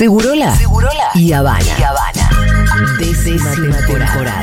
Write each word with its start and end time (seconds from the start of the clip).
Segurola, 0.00 0.54
y 1.14 1.30
Habana. 1.30 1.60
Y 1.78 1.82
Habana. 1.82 2.30
Décima 2.98 3.50
temporada. 3.86 4.40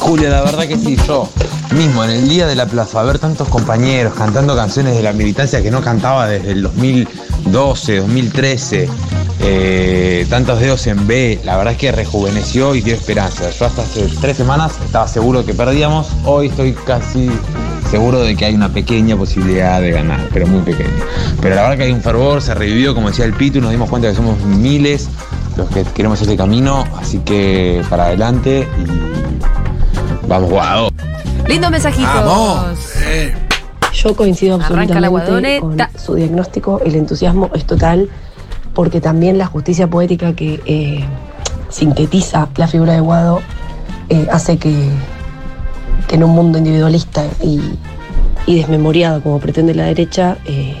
Julia, 0.00 0.30
la 0.30 0.42
verdad 0.42 0.66
que 0.66 0.78
sí, 0.78 0.96
yo 1.06 1.28
mismo 1.76 2.02
en 2.02 2.10
el 2.10 2.28
día 2.28 2.48
de 2.48 2.56
la 2.56 2.66
plaza, 2.66 3.04
ver 3.04 3.20
tantos 3.20 3.46
compañeros 3.46 4.14
cantando 4.14 4.56
canciones 4.56 4.96
de 4.96 5.02
la 5.04 5.12
militancia 5.12 5.62
que 5.62 5.70
no 5.70 5.80
cantaba 5.80 6.26
desde 6.26 6.50
el 6.50 6.62
2012, 6.62 7.98
2013, 7.98 8.88
eh, 9.46 10.26
tantos 10.30 10.58
dedos 10.58 10.86
en 10.86 11.06
B, 11.06 11.38
la 11.44 11.56
verdad 11.56 11.74
es 11.74 11.78
que 11.78 11.92
rejuveneció 11.92 12.74
y 12.74 12.80
dio 12.80 12.94
esperanza. 12.94 13.50
Yo 13.50 13.66
hasta 13.66 13.82
hace 13.82 14.08
tres 14.20 14.36
semanas 14.36 14.72
estaba 14.82 15.06
seguro 15.06 15.44
que 15.44 15.52
perdíamos, 15.52 16.08
hoy 16.24 16.48
estoy 16.48 16.72
casi 16.72 17.30
seguro 17.90 18.20
de 18.20 18.34
que 18.36 18.46
hay 18.46 18.54
una 18.54 18.70
pequeña 18.70 19.16
posibilidad 19.16 19.80
de 19.80 19.90
ganar, 19.90 20.28
pero 20.32 20.46
muy 20.46 20.62
pequeña. 20.62 20.90
Pero 21.42 21.54
la 21.54 21.62
verdad 21.62 21.76
que 21.76 21.82
hay 21.84 21.92
un 21.92 22.00
fervor, 22.00 22.40
se 22.40 22.54
revivió, 22.54 22.94
como 22.94 23.08
decía 23.08 23.26
el 23.26 23.34
Pitu, 23.34 23.60
nos 23.60 23.70
dimos 23.70 23.90
cuenta 23.90 24.08
que 24.08 24.14
somos 24.14 24.40
miles 24.40 25.08
los 25.56 25.68
que 25.68 25.84
queremos 25.84 26.20
este 26.20 26.36
camino, 26.36 26.84
así 26.98 27.18
que 27.18 27.82
para 27.90 28.06
adelante 28.06 28.66
y 28.78 30.26
vamos, 30.26 30.50
guau. 30.50 30.88
Lindo 31.46 31.70
mensajitos. 31.70 32.14
Vamos. 32.14 32.66
Yo 33.92 34.16
coincido 34.16 34.56
Arranca 34.56 34.94
absolutamente 34.94 35.60
con 35.60 35.76
su 35.96 36.14
diagnóstico, 36.14 36.80
el 36.84 36.96
entusiasmo 36.96 37.50
es 37.54 37.64
total, 37.64 38.08
porque 38.74 39.00
también 39.00 39.38
la 39.38 39.46
justicia 39.46 39.88
poética 39.88 40.34
que 40.34 40.60
eh, 40.66 41.04
sintetiza 41.68 42.48
la 42.56 42.68
figura 42.68 42.92
de 42.92 43.00
Guado 43.00 43.40
eh, 44.08 44.26
hace 44.30 44.58
que, 44.58 44.74
que 46.08 46.16
en 46.16 46.24
un 46.24 46.30
mundo 46.30 46.58
individualista 46.58 47.24
y, 47.42 47.60
y 48.46 48.56
desmemoriado 48.56 49.22
como 49.22 49.38
pretende 49.38 49.74
la 49.74 49.84
derecha, 49.84 50.36
eh, 50.44 50.76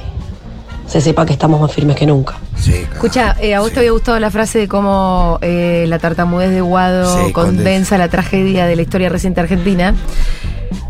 se 0.86 1.00
sepa 1.00 1.24
que 1.24 1.32
estamos 1.32 1.60
más 1.60 1.72
firmes 1.72 1.96
que 1.96 2.06
nunca. 2.06 2.36
sí, 2.56 2.72
claro. 2.72 2.94
Escucha, 2.94 3.36
eh, 3.40 3.54
a 3.54 3.60
vos 3.60 3.72
te 3.72 3.80
había 3.80 3.92
gustado 3.92 4.18
la 4.20 4.30
frase 4.30 4.58
de 4.58 4.68
cómo 4.68 5.38
eh, 5.40 5.86
la 5.88 5.98
tartamudez 5.98 6.50
de 6.50 6.60
Guado 6.60 7.26
Sí, 7.26 7.32
condensa 7.32 7.96
la 7.98 8.08
tragedia 8.08 8.66
de 8.66 8.76
la 8.76 8.82
historia 8.82 9.08
reciente 9.08 9.40
argentina. 9.40 9.94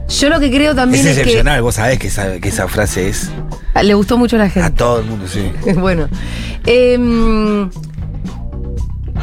Yo 0.08 0.28
lo 0.28 0.38
que 0.38 0.50
creo 0.50 0.74
también 0.74 1.04
Es 1.04 1.10
es, 1.12 1.16
que 1.16 1.22
excepcional, 1.22 1.62
vos 1.62 1.76
sabés 1.76 1.98
que 1.98 2.08
esa, 2.08 2.38
que 2.38 2.48
esa 2.48 2.68
frase 2.68 3.08
es 3.08 3.30
le 3.82 3.94
gustó 3.94 4.16
mucho 4.16 4.36
a 4.36 4.40
la 4.40 4.44
a 4.44 4.50
gente. 4.50 4.70
todo 4.70 5.00
el 5.00 5.06
mundo, 5.06 5.26
sí. 5.26 5.50
bueno. 5.76 6.08
Em, 6.64 7.68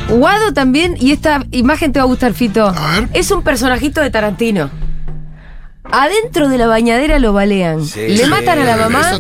Guado 0.10 0.54
también, 0.54 0.98
y 1.00 1.12
esta 1.12 1.46
imagen 1.52 1.94
te 1.94 2.00
va 2.00 2.04
a 2.04 2.08
gustar, 2.08 2.34
Fito. 2.34 2.68
A 2.68 3.00
ver. 3.00 3.10
Es 3.14 3.32
un 3.32 3.44
personajito 3.44 4.02
de 4.02 4.10
Tarantino. 4.10 4.70
Adentro 5.84 6.48
de 6.50 6.58
la 6.58 6.68
bañadera 6.68 7.20
lo 7.20 7.34
balean. 7.34 7.86
Sí, 7.86 8.08
Le 8.08 8.24
sí, 8.24 8.30
matan 8.30 8.60
a 8.60 8.66
la 8.66 8.78
mamá. 8.78 9.12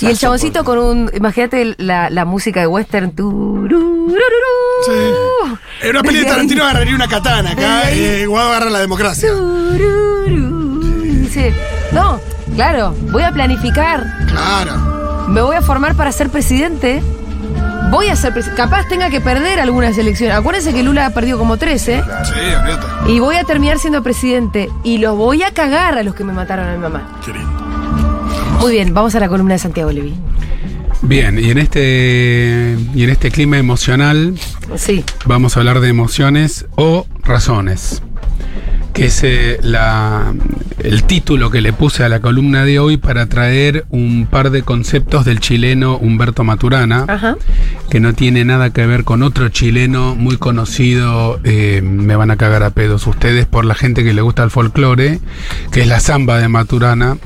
Y 0.00 0.06
el 0.06 0.18
chaboncito 0.18 0.64
con 0.64 0.78
un. 0.78 1.10
Imagínate 1.14 1.74
la, 1.78 2.10
la 2.10 2.24
música 2.24 2.60
de 2.60 2.66
western. 2.66 3.12
En 5.82 5.90
una 5.90 6.02
peli 6.02 6.18
de 6.18 6.24
Tarantino 6.26 6.64
agarraría 6.64 6.94
una 6.94 7.08
katana. 7.08 7.52
Acá 7.52 7.90
eh, 7.92 8.26
Guado 8.26 8.50
agarra 8.50 8.70
la 8.70 8.80
democracia. 8.80 9.30
Tururú. 9.30 10.57
Dice, 11.38 11.54
no, 11.92 12.20
claro, 12.56 12.94
voy 13.12 13.22
a 13.22 13.30
planificar. 13.30 14.04
Claro. 14.26 15.26
Me 15.28 15.40
voy 15.40 15.54
a 15.54 15.62
formar 15.62 15.94
para 15.94 16.10
ser 16.10 16.30
presidente. 16.30 17.00
Voy 17.92 18.08
a 18.08 18.16
ser 18.16 18.32
presidente. 18.32 18.60
Capaz 18.60 18.88
tenga 18.88 19.08
que 19.08 19.20
perder 19.20 19.60
algunas 19.60 19.96
elecciones. 19.98 20.36
Acuérdense 20.36 20.74
que 20.74 20.82
Lula 20.82 21.06
ha 21.06 21.10
perdido 21.10 21.38
como 21.38 21.56
13. 21.56 22.02
Sí, 22.24 22.32
olvídate. 22.32 23.12
Y 23.12 23.20
voy 23.20 23.36
a 23.36 23.44
terminar 23.44 23.78
siendo 23.78 24.02
presidente. 24.02 24.68
Y 24.82 24.98
los 24.98 25.16
voy 25.16 25.44
a 25.44 25.52
cagar 25.52 25.96
a 25.96 26.02
los 26.02 26.14
que 26.16 26.24
me 26.24 26.32
mataron 26.32 26.68
a 26.68 26.72
mi 26.72 26.78
mamá. 26.78 27.20
Qué 27.24 27.32
lindo. 27.32 27.48
Muy 28.60 28.72
bien, 28.72 28.92
vamos 28.92 29.14
a 29.14 29.20
la 29.20 29.28
columna 29.28 29.54
de 29.54 29.58
Santiago 29.60 29.92
Levi. 29.92 30.14
Bien, 31.02 31.38
y 31.38 31.50
en 31.52 31.58
este 31.58 32.76
y 32.92 33.04
en 33.04 33.10
este 33.10 33.30
clima 33.30 33.56
emocional 33.56 34.36
Sí. 34.74 35.04
vamos 35.26 35.56
a 35.56 35.60
hablar 35.60 35.78
de 35.78 35.88
emociones 35.88 36.66
o 36.74 37.06
razones, 37.22 38.02
que 38.98 39.04
es 39.04 39.22
eh, 39.22 39.60
la, 39.62 40.34
el 40.80 41.04
título 41.04 41.52
que 41.52 41.60
le 41.60 41.72
puse 41.72 42.02
a 42.02 42.08
la 42.08 42.18
columna 42.18 42.64
de 42.64 42.80
hoy 42.80 42.96
para 42.96 43.26
traer 43.26 43.86
un 43.90 44.26
par 44.28 44.50
de 44.50 44.62
conceptos 44.62 45.24
del 45.24 45.38
chileno 45.38 45.96
Humberto 45.96 46.42
Maturana, 46.42 47.04
Ajá. 47.06 47.36
que 47.90 48.00
no 48.00 48.12
tiene 48.12 48.44
nada 48.44 48.70
que 48.70 48.84
ver 48.86 49.04
con 49.04 49.22
otro 49.22 49.50
chileno 49.50 50.16
muy 50.16 50.36
conocido, 50.36 51.38
eh, 51.44 51.80
me 51.80 52.16
van 52.16 52.32
a 52.32 52.36
cagar 52.36 52.64
a 52.64 52.70
pedos 52.70 53.06
ustedes 53.06 53.46
por 53.46 53.64
la 53.64 53.76
gente 53.76 54.02
que 54.02 54.12
le 54.12 54.20
gusta 54.20 54.42
el 54.42 54.50
folclore, 54.50 55.20
que 55.70 55.82
es 55.82 55.86
la 55.86 56.00
samba 56.00 56.38
de 56.38 56.48
Maturana. 56.48 57.18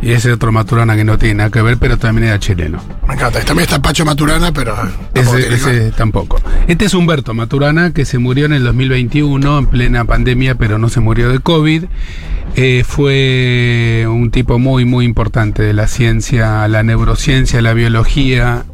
Y 0.00 0.12
ese 0.12 0.32
otro 0.32 0.50
Maturana 0.50 0.96
que 0.96 1.04
no 1.04 1.16
tiene 1.16 1.36
nada 1.36 1.50
que 1.50 1.62
ver, 1.62 1.78
pero 1.78 1.96
también 1.96 2.28
era 2.28 2.38
chileno. 2.38 2.82
Me 3.06 3.14
encanta. 3.14 3.40
También 3.40 3.68
está 3.68 3.80
Pacho 3.80 4.04
Maturana, 4.04 4.52
pero. 4.52 4.74
tampoco 5.12 5.36
Ese, 5.38 5.92
tampoco. 5.92 6.40
Este 6.66 6.86
es 6.86 6.94
Humberto 6.94 7.34
Maturana, 7.34 7.92
que 7.92 8.04
se 8.04 8.18
murió 8.18 8.46
en 8.46 8.52
el 8.52 8.64
2021, 8.64 9.58
en 9.58 9.66
plena 9.66 10.04
pandemia, 10.04 10.56
pero 10.56 10.78
no 10.78 10.88
se 10.88 11.00
murió 11.00 11.28
de 11.28 11.38
COVID. 11.38 11.84
Eh, 12.54 12.84
fue 12.86 14.06
un 14.08 14.30
tipo 14.30 14.58
muy, 14.58 14.84
muy 14.84 15.04
importante 15.04 15.62
de 15.62 15.72
la 15.72 15.86
ciencia, 15.86 16.66
la 16.68 16.82
neurociencia, 16.82 17.62
la 17.62 17.72
biología 17.72 18.64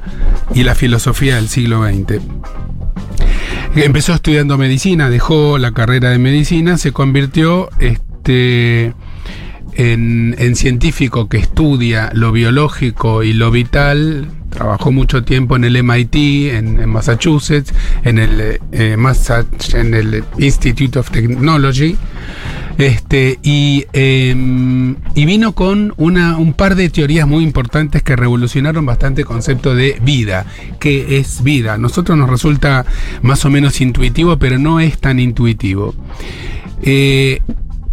y 0.55 0.65
la 0.65 0.75
filosofía 0.75 1.37
del 1.37 1.49
siglo 1.49 1.87
XX. 1.87 2.21
Empezó 3.77 4.15
estudiando 4.15 4.59
medicina, 4.59 5.11
dejó 5.11 5.59
la 5.59 5.73
carrera 5.73 6.11
de 6.11 6.19
medicina, 6.19 6.79
se 6.79 6.93
convirtió 6.93 7.69
este, 7.79 8.95
en, 9.75 10.35
en 10.39 10.57
científico 10.57 11.29
que 11.29 11.39
estudia 11.39 12.11
lo 12.15 12.33
biológico 12.33 13.23
y 13.23 13.33
lo 13.33 13.51
vital. 13.51 14.29
Trabajó 14.51 14.91
mucho 14.93 15.25
tiempo 15.25 15.57
en 15.57 15.65
el 15.65 15.83
MIT, 15.83 16.15
en, 16.55 16.81
en 16.81 16.89
Massachusetts, 16.89 17.73
en 18.03 18.19
el, 18.19 18.61
eh, 18.73 18.97
Massach- 18.99 19.75
en 19.79 19.95
el 19.95 20.25
Institute 20.39 20.99
of 20.99 21.11
Technology. 21.11 21.97
Este, 22.79 23.41
y, 23.43 23.85
em, 23.93 24.95
y 25.15 25.25
vino 25.27 25.53
con 25.53 25.93
una, 25.97 26.39
un 26.39 26.53
par 26.53 26.77
de 26.77 26.89
teorías 26.91 27.27
muy 27.27 27.43
importantes 27.43 28.03
que 28.05 28.15
revolucionaron 28.15 28.87
bastante 28.87 29.23
el 29.23 29.27
concepto 29.27 29.75
de 29.75 29.99
vida. 30.01 30.47
¿Qué 30.79 31.19
es 31.19 31.43
vida? 31.43 31.75
A 31.75 31.79
nosotros 31.79 32.17
nos 32.17 32.31
resulta 32.31 32.87
más 33.23 33.45
o 33.45 33.51
menos 33.51 33.81
intuitivo, 33.81 34.39
pero 34.39 34.59
no 34.59 34.79
es 34.81 34.99
tan 34.99 35.19
intuitivo. 35.19 35.95
Eh, 36.83 37.43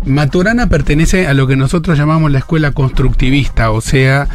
Maturana 0.05 0.67
pertenece 0.67 1.27
a 1.27 1.33
lo 1.33 1.47
que 1.47 1.55
nosotros 1.55 1.97
llamamos 1.97 2.31
la 2.31 2.39
escuela 2.39 2.71
constructivista, 2.71 3.71
o 3.71 3.81
sea, 3.81 4.27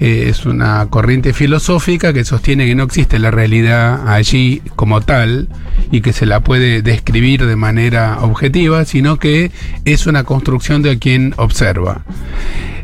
eh, 0.00 0.26
es 0.28 0.46
una 0.46 0.86
corriente 0.88 1.32
filosófica 1.32 2.12
que 2.12 2.24
sostiene 2.24 2.66
que 2.66 2.74
no 2.74 2.84
existe 2.84 3.18
la 3.18 3.30
realidad 3.30 4.08
allí 4.08 4.62
como 4.76 5.00
tal 5.00 5.48
y 5.90 6.00
que 6.00 6.12
se 6.12 6.24
la 6.24 6.40
puede 6.40 6.82
describir 6.82 7.46
de 7.46 7.56
manera 7.56 8.18
objetiva, 8.20 8.84
sino 8.84 9.18
que 9.18 9.50
es 9.84 10.06
una 10.06 10.24
construcción 10.24 10.82
de 10.82 10.98
quien 10.98 11.34
observa. 11.36 12.04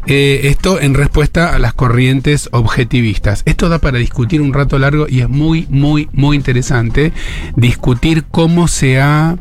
Eh, 0.06 0.40
esto 0.44 0.80
en 0.80 0.94
respuesta 0.94 1.54
a 1.54 1.58
las 1.58 1.72
corrientes 1.72 2.50
objetivistas. 2.52 3.42
Esto 3.46 3.70
da 3.70 3.78
para 3.78 3.98
discutir 3.98 4.42
un 4.42 4.52
rato 4.52 4.78
largo 4.78 5.06
y 5.08 5.20
es 5.20 5.28
muy, 5.28 5.66
muy, 5.70 6.08
muy 6.12 6.36
interesante 6.36 7.12
discutir 7.56 8.24
cómo 8.30 8.68
se 8.68 9.00
ha 9.00 9.36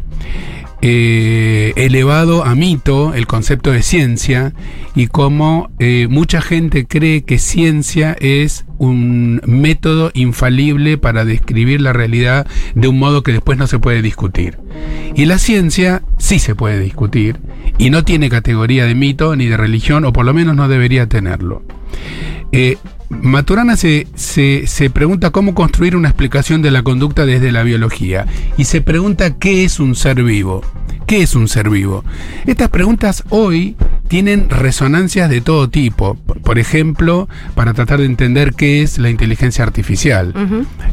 eh, 0.86 1.72
elevado 1.78 2.44
a 2.44 2.56
mito 2.56 3.14
el 3.14 3.26
concepto 3.26 3.72
de 3.72 3.82
ciencia 3.82 4.54
y 4.96 5.08
cómo 5.08 5.72
eh, 5.80 6.08
mucha 6.10 6.42
gente 6.42 6.86
cree 6.86 7.24
que 7.24 7.40
ciencia 7.40 8.18
es 8.20 8.66
un 8.80 9.40
método 9.46 10.12
infalible 10.14 10.98
para 10.98 11.24
describir 11.24 11.80
la 11.80 11.94
realidad 11.94 12.48
de 12.76 12.90
un 12.90 13.00
modo 13.00 13.24
que 13.24 13.32
después 13.32 13.58
no 13.58 13.66
se 13.68 13.80
puede 13.80 14.02
discutir. 14.02 14.58
Y 15.16 15.24
la 15.24 15.38
ciencia 15.38 16.04
sí 16.18 16.38
se 16.38 16.54
puede 16.54 16.82
discutir 16.82 17.40
y 17.78 17.90
no 17.90 18.04
tiene 18.04 18.30
categoría 18.30 18.86
de 18.86 18.94
mito 18.94 19.38
ni 19.38 19.46
de 19.46 19.56
religión, 19.56 20.04
o 20.04 20.12
por 20.12 20.26
lo 20.26 20.34
menos 20.34 20.54
no 20.54 20.68
debería 20.68 21.08
tenerlo. 21.08 21.64
Eh, 22.52 22.78
Maturana 23.22 23.76
se, 23.78 24.08
se, 24.16 24.64
se 24.68 24.90
pregunta 24.90 25.30
cómo 25.32 25.54
construir 25.54 25.96
una 25.96 26.10
explicación 26.10 26.62
de 26.62 26.72
la 26.72 26.84
conducta 26.84 27.26
desde 27.26 27.52
la 27.52 27.64
biología 27.64 28.26
y 28.58 28.66
se 28.66 28.82
pregunta 28.82 29.38
qué 29.38 29.64
es 29.64 29.80
un 29.80 29.96
ser 29.96 30.24
vivo. 30.24 30.62
¿Qué 31.08 31.22
es 31.22 31.36
un 31.36 31.48
ser 31.50 31.70
vivo? 31.70 32.04
Estas 32.48 32.70
preguntas 32.70 33.24
hoy 33.30 33.76
tienen 34.08 34.50
resonancias 34.50 35.30
de 35.30 35.42
todo 35.42 35.70
tipo. 35.70 36.16
Por- 36.16 36.58
ejemplo, 36.60 37.28
para 37.56 37.74
tratar 37.74 38.00
de 38.00 38.06
entender 38.06 38.54
qué 38.54 38.82
es 38.84 38.98
la 38.98 39.10
inteligencia 39.10 39.64
artificial. 39.66 40.34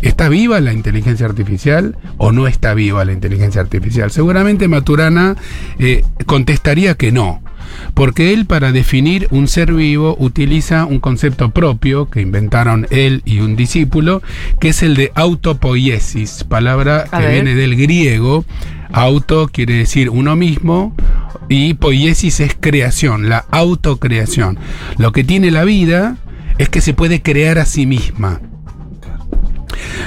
¿Está 0.03 0.29
viva 0.29 0.59
la 0.61 0.73
inteligencia 0.73 1.27
artificial 1.27 1.97
o 2.17 2.33
no 2.33 2.49
está 2.49 2.75
viva 2.75 3.05
la 3.05 3.13
inteligencia 3.13 3.61
artificial? 3.61 4.11
Seguramente 4.11 4.67
Maturana 4.69 5.37
eh, 5.79 6.03
contestaría 6.27 6.95
que 6.97 7.13
no. 7.13 7.41
Porque 7.95 8.33
él 8.33 8.47
para 8.47 8.73
definir 8.73 9.29
un 9.31 9.49
ser 9.49 9.73
vivo 9.73 10.17
utiliza 10.19 10.85
un 10.85 11.01
concepto 11.01 11.51
propio 11.51 12.09
que 12.09 12.21
inventaron 12.21 12.87
él 12.91 13.23
y 13.25 13.41
un 13.41 13.57
discípulo, 13.57 14.23
que 14.59 14.71
es 14.71 14.83
el 14.83 14.97
de 14.97 15.13
autopoiesis, 15.15 16.45
palabra 16.45 17.07
A 17.11 17.19
que 17.19 17.27
ver. 17.27 17.33
viene 17.33 17.55
del 17.55 17.77
griego 17.77 18.45
Auto 18.93 19.49
quiere 19.53 19.75
decir 19.75 20.11
uno 20.11 20.37
mismo 20.37 20.95
y 21.49 21.75
poiesis 21.75 22.41
es 22.41 22.57
creación, 22.59 23.29
la 23.29 23.45
autocreación. 23.51 24.59
Lo 24.99 25.13
que 25.13 25.25
tiene 25.25 25.51
la 25.51 25.65
vida 25.65 26.17
es 26.59 26.69
que 26.69 26.81
se 26.81 26.95
puede 26.95 27.23
crear 27.23 27.59
a 27.59 27.67
sí 27.67 27.87
misma. 27.87 28.41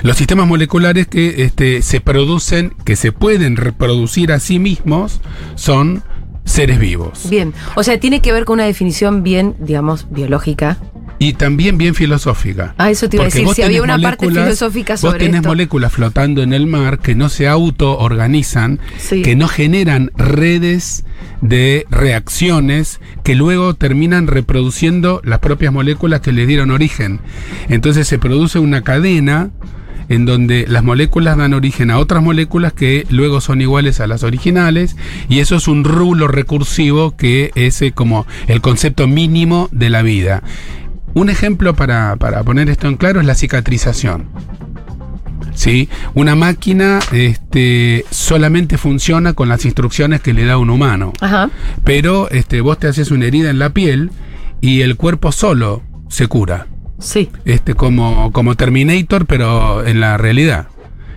Los 0.03 0.17
sistemas 0.17 0.47
moleculares 0.47 1.07
que 1.07 1.43
este, 1.43 1.81
se 1.81 2.01
producen, 2.01 2.73
que 2.85 2.95
se 2.95 3.11
pueden 3.11 3.55
reproducir 3.55 4.31
a 4.31 4.39
sí 4.39 4.59
mismos, 4.59 5.21
son 5.55 6.03
seres 6.45 6.79
vivos. 6.79 7.29
Bien. 7.29 7.53
O 7.75 7.83
sea, 7.83 7.99
tiene 7.99 8.21
que 8.21 8.31
ver 8.33 8.45
con 8.45 8.55
una 8.55 8.65
definición 8.65 9.23
bien, 9.23 9.55
digamos, 9.59 10.07
biológica. 10.09 10.77
Y 11.19 11.33
también 11.33 11.77
bien 11.77 11.95
filosófica. 11.95 12.75
Ah, 12.77 12.91
eso 12.91 13.07
te 13.07 13.15
iba 13.15 13.23
a 13.23 13.27
decir, 13.27 13.45
vos 13.45 13.55
si 13.55 13.61
había 13.61 13.81
tenés 13.81 13.95
una 13.95 14.09
parte 14.09 14.27
filosófica 14.27 14.93
Vos 14.93 14.99
sobre 15.01 15.19
tenés 15.19 15.37
esto. 15.37 15.47
moléculas 15.49 15.93
flotando 15.93 16.43
en 16.43 16.51
el 16.51 16.67
mar 16.67 16.99
que 16.99 17.15
no 17.15 17.29
se 17.29 17.47
autoorganizan, 17.47 18.79
Sí. 18.97 19.21
que 19.21 19.35
no 19.35 19.47
generan 19.47 20.11
redes 20.17 21.05
de 21.41 21.85
reacciones 21.89 22.99
que 23.23 23.35
luego 23.35 23.73
terminan 23.75 24.27
reproduciendo 24.27 25.21
las 25.23 25.39
propias 25.39 25.71
moléculas 25.71 26.19
que 26.21 26.33
le 26.33 26.45
dieron 26.45 26.71
origen. 26.71 27.21
Entonces 27.69 28.07
se 28.07 28.19
produce 28.19 28.59
una 28.59 28.81
cadena 28.81 29.51
en 30.09 30.25
donde 30.25 30.65
las 30.67 30.83
moléculas 30.83 31.37
dan 31.37 31.53
origen 31.53 31.91
a 31.91 31.97
otras 31.97 32.23
moléculas 32.23 32.73
que 32.73 33.05
luego 33.09 33.41
son 33.41 33.61
iguales 33.61 33.99
a 33.99 34.07
las 34.07 34.23
originales 34.23 34.95
y 35.29 35.39
eso 35.39 35.55
es 35.55 35.67
un 35.67 35.83
rulo 35.83 36.27
recursivo 36.27 37.15
que 37.15 37.51
es 37.55 37.81
eh, 37.81 37.91
como 37.91 38.25
el 38.47 38.61
concepto 38.61 39.07
mínimo 39.07 39.69
de 39.71 39.89
la 39.89 40.01
vida. 40.01 40.43
Un 41.13 41.29
ejemplo 41.29 41.75
para, 41.75 42.15
para 42.15 42.43
poner 42.43 42.69
esto 42.69 42.87
en 42.87 42.97
claro 42.97 43.19
es 43.19 43.25
la 43.25 43.35
cicatrización. 43.35 44.27
¿Sí? 45.53 45.87
Una 46.15 46.35
máquina 46.35 46.99
este, 47.11 48.05
solamente 48.09 48.79
funciona 48.79 49.33
con 49.33 49.49
las 49.49 49.65
instrucciones 49.65 50.21
que 50.21 50.33
le 50.33 50.45
da 50.45 50.57
un 50.57 50.71
humano. 50.71 51.13
Ajá. 51.21 51.51
Pero 51.83 52.27
este, 52.31 52.61
vos 52.61 52.79
te 52.79 52.87
haces 52.87 53.11
una 53.11 53.25
herida 53.25 53.51
en 53.51 53.59
la 53.59 53.69
piel 53.69 54.09
y 54.61 54.81
el 54.81 54.95
cuerpo 54.95 55.31
solo 55.31 55.83
se 56.09 56.27
cura. 56.27 56.67
Sí. 56.99 57.29
Este, 57.45 57.73
como, 57.73 58.31
como 58.31 58.55
Terminator, 58.55 59.25
pero 59.25 59.85
en 59.85 59.99
la 59.99 60.17
realidad. 60.17 60.67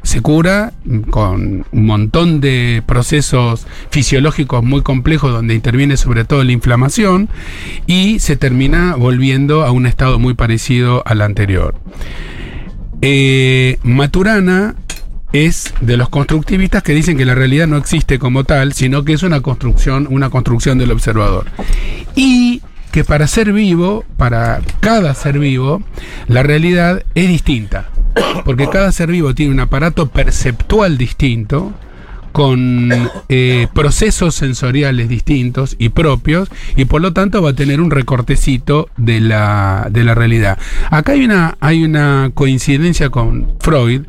Se 0.03 0.21
cura 0.21 0.73
con 1.11 1.67
un 1.73 1.87
montón 1.87 2.41
de 2.41 2.81
procesos 2.87 3.67
fisiológicos 3.91 4.63
muy 4.63 4.83
complejos 4.83 5.33
donde 5.33 5.55
interviene 5.55 5.97
sobre 5.97 6.25
todo 6.25 6.45
la 6.45 6.53
inflamación 6.53 7.29
y 7.89 8.21
se 8.21 8.37
termina 8.37 8.95
volviendo 8.95 9.65
a 9.65 9.73
un 9.73 9.85
estado 9.85 10.21
muy 10.21 10.35
parecido 10.35 11.03
al 11.07 11.23
anterior. 11.23 11.75
Eh, 13.03 13.79
Maturana 13.83 14.77
es 15.33 15.75
de 15.81 15.97
los 15.97 16.09
constructivistas 16.09 16.83
que 16.83 16.95
dicen 16.95 17.17
que 17.19 17.25
la 17.25 17.35
realidad 17.35 17.67
no 17.67 17.77
existe 17.77 18.19
como 18.19 18.45
tal, 18.45 18.73
sino 18.73 19.05
que 19.05 19.13
es 19.13 19.23
una 19.23 19.41
construcción, 19.41 20.07
una 20.09 20.31
construcción 20.31 20.79
del 20.79 20.93
observador. 20.93 21.47
Y 22.15 22.63
que 22.97 23.05
para 23.05 23.27
ser 23.27 23.53
vivo, 23.53 24.07
para 24.17 24.63
cada 24.81 25.13
ser 25.13 25.39
vivo, 25.39 25.83
la 26.29 26.43
realidad 26.43 27.03
es 27.15 27.29
distinta. 27.29 27.91
Porque 28.47 28.71
cada 28.71 28.91
ser 28.91 29.11
vivo 29.11 29.35
tiene 29.35 29.53
un 29.53 29.61
aparato 29.61 30.07
perceptual 30.07 30.97
distinto, 30.97 31.75
con 32.33 32.91
eh, 33.29 33.67
procesos 33.75 34.35
sensoriales 34.35 35.11
distintos 35.11 35.77
y 35.79 35.91
propios, 35.91 36.49
y 36.75 36.87
por 36.87 37.03
lo 37.03 37.13
tanto 37.13 37.43
va 37.43 37.51
a 37.51 37.53
tener 37.53 37.83
un 37.83 37.91
recortecito 37.91 38.89
de 38.97 39.21
la, 39.21 39.89
de 39.91 40.03
la 40.03 40.15
realidad. 40.15 40.59
Acá 40.91 41.13
hay 41.13 41.27
una, 41.27 41.59
hay 41.61 41.85
una 41.85 42.31
coincidencia 42.33 43.11
con 43.11 43.59
Freud, 43.61 44.05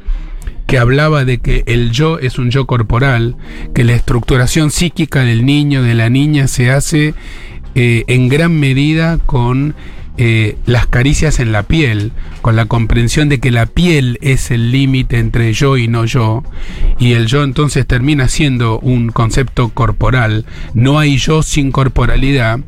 que 0.65 0.77
hablaba 0.77 1.25
de 1.25 1.39
que 1.39 1.63
el 1.65 1.91
yo 1.91 2.19
es 2.19 2.39
un 2.39 2.51
yo 2.51 2.67
corporal, 2.67 3.35
que 3.75 3.83
la 3.83 3.95
estructuración 3.95 4.71
psíquica 4.71 5.23
del 5.23 5.45
niño, 5.45 5.83
de 5.83 5.93
la 5.93 6.09
niña, 6.09 6.47
se 6.47 6.71
hace 6.71 7.15
eh, 7.75 8.03
en 8.07 8.29
gran 8.29 8.59
medida 8.59 9.17
con 9.25 9.75
eh, 10.17 10.57
las 10.65 10.87
caricias 10.87 11.39
en 11.39 11.51
la 11.51 11.63
piel, 11.63 12.11
con 12.41 12.55
la 12.55 12.65
comprensión 12.65 13.29
de 13.29 13.39
que 13.39 13.51
la 13.51 13.65
piel 13.65 14.17
es 14.21 14.51
el 14.51 14.71
límite 14.71 15.19
entre 15.19 15.53
yo 15.53 15.77
y 15.77 15.87
no 15.87 16.05
yo, 16.05 16.43
y 16.99 17.13
el 17.13 17.27
yo 17.27 17.43
entonces 17.43 17.85
termina 17.85 18.27
siendo 18.27 18.79
un 18.79 19.09
concepto 19.09 19.69
corporal, 19.69 20.45
no 20.73 20.99
hay 20.99 21.17
yo 21.17 21.43
sin 21.43 21.71
corporalidad, 21.71 22.59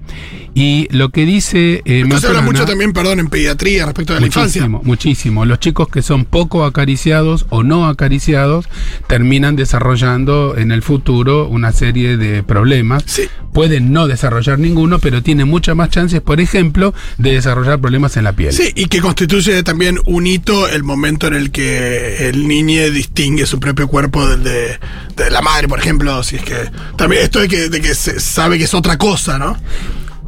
y 0.56 0.88
lo 0.92 1.10
que 1.10 1.26
dice... 1.26 1.82
eh, 1.86 2.02
Esto 2.02 2.20
se 2.20 2.28
habla 2.28 2.42
mucho 2.42 2.66
también, 2.66 2.92
perdón, 2.92 3.20
en 3.20 3.28
pediatría 3.30 3.86
respecto 3.86 4.14
de 4.14 4.20
la 4.20 4.26
infancia. 4.26 4.64
Muchísimo, 4.64 4.82
muchísimo. 4.84 5.46
Los 5.46 5.60
chicos 5.60 5.88
que 5.88 6.02
son 6.02 6.26
poco 6.26 6.66
acariciados 6.66 7.46
o 7.50 7.64
no 7.64 7.88
acariciados 7.88 8.68
terminan 9.08 9.56
desarrollando 9.56 10.58
en 10.58 10.72
el 10.72 10.82
futuro 10.82 11.48
una 11.48 11.72
serie 11.72 12.18
de 12.18 12.44
problemas. 12.44 13.04
Sí. 13.06 13.24
Pueden 13.54 13.94
no 13.94 14.08
desarrollar 14.08 14.60
ninguno, 14.60 15.00
pero 15.00 15.24
tienen 15.24 15.48
muchas 15.48 15.76
más 15.76 15.92
chances, 15.92 16.20
por 16.20 16.42
ejemplo, 16.42 16.94
de 17.18 17.32
desarrollar 17.40 17.80
problemas 17.80 18.16
en 18.18 18.24
la 18.24 18.34
piel. 18.34 18.54
Sí, 18.54 18.72
y 18.76 18.86
que 18.86 19.02
constituye 19.02 19.64
también 19.64 19.98
un 20.06 20.28
hito 20.28 20.68
el 20.68 20.84
momento 20.84 21.28
en 21.28 21.34
el 21.34 21.52
que 21.52 22.30
el 22.30 22.48
niño 22.48 22.90
distingue 22.92 23.46
su 23.46 23.60
propio 23.60 23.88
cuerpo 23.88 24.28
del 24.28 24.44
de, 24.44 24.80
de 25.16 25.30
la 25.32 25.42
madre, 25.42 25.68
por 25.68 25.80
ejemplo, 25.80 26.22
si 26.24 26.38
es 26.38 26.44
que 26.44 26.56
también 26.98 27.24
esto 27.24 27.40
de 27.40 27.48
que, 27.48 27.70
de 27.70 27.82
que 27.82 27.94
se 27.96 28.20
sabe 28.20 28.58
que 28.58 28.64
es 28.66 28.74
otra 28.74 28.98
cosa, 28.98 29.38
¿no? 29.38 29.58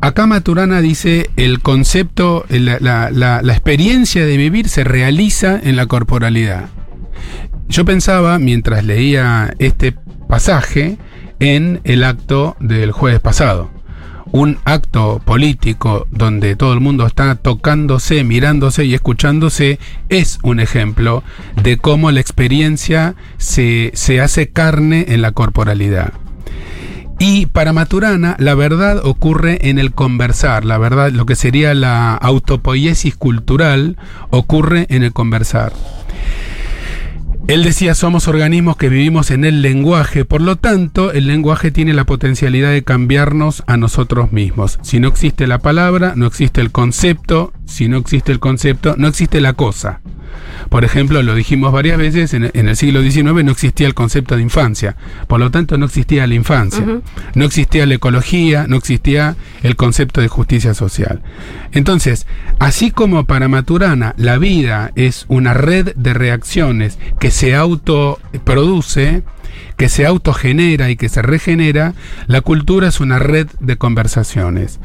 Acá 0.02 0.26
Maturana 0.26 0.82
dice 0.82 1.30
el 1.38 1.60
concepto, 1.62 2.46
la, 2.50 2.78
la- 2.80 3.12
la- 3.12 3.42
la 3.44 3.54
experiencia 3.54 4.26
de 4.26 4.36
vivir 4.36 4.68
se 4.68 4.84
realiza 4.84 5.60
en 5.64 5.76
la 5.76 5.86
corporalidad. 5.86 6.70
Yo 7.70 7.86
pensaba, 7.86 8.38
mientras 8.40 8.84
leía 8.84 9.54
este 9.60 9.94
pasaje, 10.28 10.98
en 11.40 11.82
el 11.86 12.04
acto 12.04 12.56
del 12.60 12.92
jueves 12.92 13.20
pasado. 13.20 13.71
Un 14.32 14.60
acto 14.64 15.22
político 15.24 16.08
donde 16.10 16.56
todo 16.56 16.74
el 16.74 16.80
mundo 16.80 17.06
está 17.06 17.36
tocándose, 17.36 18.24
mirándose 18.24 18.86
y 18.86 18.94
escuchándose 18.94 19.78
es 20.08 20.40
un 20.42 20.60
ejemplo 20.60 21.24
de 21.62 21.78
cómo 21.78 22.12
la 22.12 22.22
experiencia 22.22 23.16
se, 23.38 23.92
se 23.94 24.22
hace 24.22 24.50
carne 24.50 25.06
en 25.10 25.22
la 25.22 25.32
corporalidad. 25.34 26.14
Y 27.24 27.46
para 27.46 27.72
Maturana, 27.72 28.36
la 28.40 28.56
verdad 28.56 29.00
ocurre 29.06 29.70
en 29.70 29.78
el 29.78 29.94
conversar. 29.94 30.66
La 30.66 30.80
verdad, 30.80 31.12
lo 31.12 31.28
que 31.28 31.36
sería 31.36 31.76
la 31.76 32.16
autopoiesis 32.16 33.16
cultural, 33.16 33.96
ocurre 34.32 34.88
en 34.90 35.04
el 35.04 35.14
conversar. 35.14 35.72
Él 37.48 37.64
decía, 37.64 37.96
somos 37.96 38.28
organismos 38.28 38.78
que 38.78 38.88
vivimos 38.88 39.32
en 39.32 39.44
el 39.44 39.62
lenguaje, 39.62 40.26
por 40.26 40.42
lo 40.42 40.56
tanto, 40.56 41.12
el 41.12 41.28
lenguaje 41.28 41.72
tiene 41.72 41.94
la 41.94 42.06
potencialidad 42.06 42.72
de 42.72 42.84
cambiarnos 42.84 43.64
a 43.68 43.78
nosotros 43.78 44.32
mismos. 44.32 44.80
Si 44.84 45.00
no 45.00 45.08
existe 45.10 45.48
la 45.48 45.60
palabra, 45.60 46.14
no 46.16 46.28
existe 46.28 46.62
el 46.62 46.72
concepto, 46.72 47.52
si 47.72 47.88
no 47.88 47.98
existe 47.98 48.32
el 48.32 48.40
concepto, 48.40 48.96
no 48.98 49.08
existe 49.08 49.42
la 49.42 49.54
cosa. 49.54 50.02
Por 50.70 50.86
ejemplo, 50.86 51.22
lo 51.22 51.36
dijimos 51.36 51.74
varias 51.74 51.98
veces, 51.98 52.34
en, 52.34 52.50
en 52.54 52.70
el 52.70 52.76
siglo 52.76 53.02
XIX 53.02 53.44
no 53.44 53.52
existía 53.52 53.88
el 53.88 53.94
concepto 53.94 54.36
de 54.36 54.42
infancia, 54.42 54.96
por 55.28 55.40
lo 55.40 55.52
tanto 55.52 55.78
no 55.78 55.86
existía 55.86 56.28
la 56.28 56.36
infancia, 56.36 56.86
no 57.36 57.46
existía 57.46 57.86
la 57.86 57.96
ecología, 57.96 58.66
no 58.68 58.78
existía 58.78 59.36
el 59.64 59.76
concepto 59.76 60.22
de 60.22 60.28
justicia 60.28 60.74
social. 60.74 61.22
Entonces, 61.74 62.28
así 62.60 62.92
como 62.92 63.26
para 63.26 63.48
Maturana 63.48 64.14
la 64.18 64.38
vida 64.38 64.92
es 64.96 65.26
una 65.28 65.54
red 65.54 65.94
de 65.96 66.14
reacciones 66.14 67.00
que 67.20 67.32
se 67.32 67.56
autoproduce, 67.56 69.24
que 69.78 69.90
se 69.90 70.06
autogenera 70.06 70.90
y 70.90 70.96
que 70.96 71.10
se 71.10 71.22
regenera, 71.22 71.94
la 72.28 72.42
cultura 72.42 72.88
es 72.88 73.00
una 73.00 73.20
red 73.20 73.48
de 73.60 73.78
conversaciones, 73.78 74.80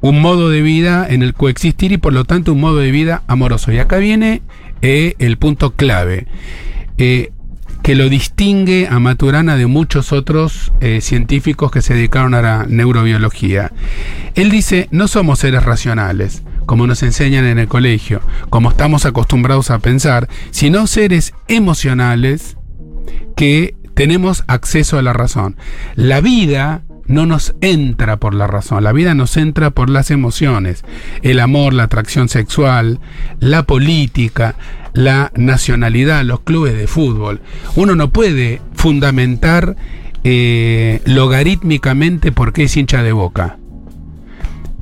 un 0.00 0.20
modo 0.20 0.48
de 0.48 0.62
vida 0.62 1.06
en 1.08 1.22
el 1.22 1.34
coexistir 1.34 1.92
y 1.92 1.98
por 1.98 2.12
lo 2.12 2.24
tanto 2.24 2.52
un 2.52 2.60
modo 2.60 2.78
de 2.78 2.90
vida 2.90 3.22
amoroso. 3.26 3.72
Y 3.72 3.78
acá 3.78 3.98
viene 3.98 4.42
eh, 4.82 5.14
el 5.18 5.38
punto 5.38 5.72
clave. 5.72 6.26
eh, 6.98 7.32
que 7.82 7.96
lo 7.96 8.08
distingue 8.08 8.86
a 8.88 9.00
Maturana 9.00 9.56
de 9.56 9.66
muchos 9.66 10.12
otros 10.12 10.72
eh, 10.80 11.00
científicos 11.00 11.70
que 11.72 11.82
se 11.82 11.94
dedicaron 11.94 12.34
a 12.34 12.42
la 12.42 12.66
neurobiología. 12.68 13.72
Él 14.34 14.50
dice, 14.50 14.88
no 14.92 15.08
somos 15.08 15.40
seres 15.40 15.64
racionales, 15.64 16.44
como 16.64 16.86
nos 16.86 17.02
enseñan 17.02 17.44
en 17.44 17.58
el 17.58 17.66
colegio, 17.66 18.20
como 18.50 18.70
estamos 18.70 19.04
acostumbrados 19.04 19.70
a 19.70 19.80
pensar, 19.80 20.28
sino 20.52 20.86
seres 20.86 21.34
emocionales 21.48 22.56
que 23.36 23.74
tenemos 23.94 24.44
acceso 24.46 24.98
a 24.98 25.02
la 25.02 25.12
razón. 25.12 25.56
La 25.94 26.20
vida 26.20 26.82
no 27.06 27.26
nos 27.26 27.54
entra 27.60 28.16
por 28.16 28.34
la 28.34 28.46
razón, 28.46 28.84
la 28.84 28.92
vida 28.92 29.14
nos 29.14 29.36
entra 29.36 29.70
por 29.70 29.90
las 29.90 30.10
emociones, 30.10 30.84
el 31.22 31.40
amor, 31.40 31.74
la 31.74 31.84
atracción 31.84 32.28
sexual, 32.28 33.00
la 33.40 33.64
política, 33.64 34.54
la 34.94 35.32
nacionalidad, 35.34 36.24
los 36.24 36.40
clubes 36.40 36.76
de 36.76 36.86
fútbol. 36.86 37.40
Uno 37.76 37.94
no 37.94 38.10
puede 38.10 38.60
fundamentar 38.74 39.76
eh, 40.24 41.00
logarítmicamente 41.04 42.32
por 42.32 42.52
qué 42.52 42.64
es 42.64 42.76
hincha 42.76 43.02
de 43.02 43.12
boca 43.12 43.58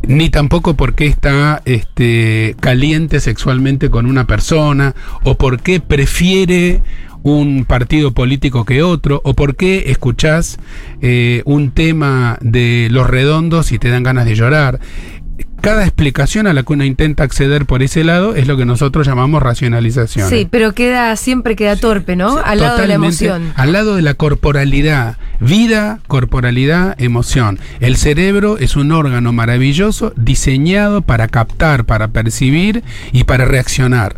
ni 0.02 0.30
tampoco 0.30 0.74
por 0.74 0.94
qué 0.94 1.06
está 1.06 1.62
este, 1.64 2.56
caliente 2.60 3.20
sexualmente 3.20 3.90
con 3.90 4.06
una 4.06 4.26
persona 4.26 4.94
o 5.24 5.36
por 5.36 5.60
qué 5.60 5.80
prefiere 5.80 6.82
un 7.22 7.64
partido 7.64 8.12
político 8.12 8.64
que 8.64 8.82
otro, 8.82 9.20
o 9.24 9.34
por 9.34 9.56
qué 9.56 9.84
escuchás 9.86 10.58
eh, 11.02 11.42
un 11.44 11.70
tema 11.70 12.38
de 12.40 12.88
los 12.90 13.08
redondos 13.08 13.72
y 13.72 13.78
te 13.78 13.90
dan 13.90 14.02
ganas 14.02 14.24
de 14.24 14.34
llorar. 14.34 14.80
Cada 15.60 15.84
explicación 15.84 16.46
a 16.46 16.54
la 16.54 16.62
que 16.62 16.72
uno 16.72 16.84
intenta 16.84 17.22
acceder 17.22 17.66
por 17.66 17.82
ese 17.82 18.02
lado 18.02 18.34
es 18.34 18.46
lo 18.46 18.56
que 18.56 18.64
nosotros 18.64 19.06
llamamos 19.06 19.42
racionalización. 19.42 20.30
Sí, 20.30 20.48
pero 20.50 20.72
queda, 20.72 21.14
siempre 21.16 21.54
queda 21.54 21.76
torpe, 21.76 22.16
¿no? 22.16 22.38
Al 22.38 22.60
lado 22.60 22.78
de 22.78 22.86
la 22.86 22.94
emoción. 22.94 23.52
Al 23.56 23.72
lado 23.72 23.96
de 23.96 24.02
la 24.02 24.14
corporalidad. 24.14 25.18
Vida, 25.38 26.00
corporalidad, 26.06 26.94
emoción. 26.98 27.58
El 27.80 27.96
cerebro 27.96 28.56
es 28.56 28.76
un 28.76 28.90
órgano 28.90 29.34
maravilloso 29.34 30.14
diseñado 30.16 31.02
para 31.02 31.28
captar, 31.28 31.84
para 31.84 32.08
percibir 32.08 32.82
y 33.12 33.24
para 33.24 33.44
reaccionar. 33.44 34.16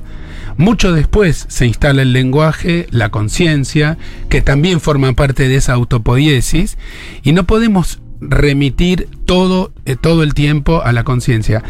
Mucho 0.56 0.92
después 0.92 1.46
se 1.48 1.66
instala 1.66 2.02
el 2.02 2.12
lenguaje, 2.12 2.86
la 2.90 3.10
conciencia, 3.10 3.98
que 4.28 4.42
también 4.42 4.80
forma 4.80 5.12
parte 5.12 5.48
de 5.48 5.56
esa 5.56 5.74
autopoiesis, 5.74 6.78
y 7.22 7.32
no 7.32 7.44
podemos 7.44 8.00
remitir 8.20 9.08
todo, 9.24 9.72
eh, 9.84 9.96
todo 10.00 10.22
el 10.22 10.34
tiempo 10.34 10.82
a 10.82 10.92
la 10.92 11.04
conciencia. 11.04 11.62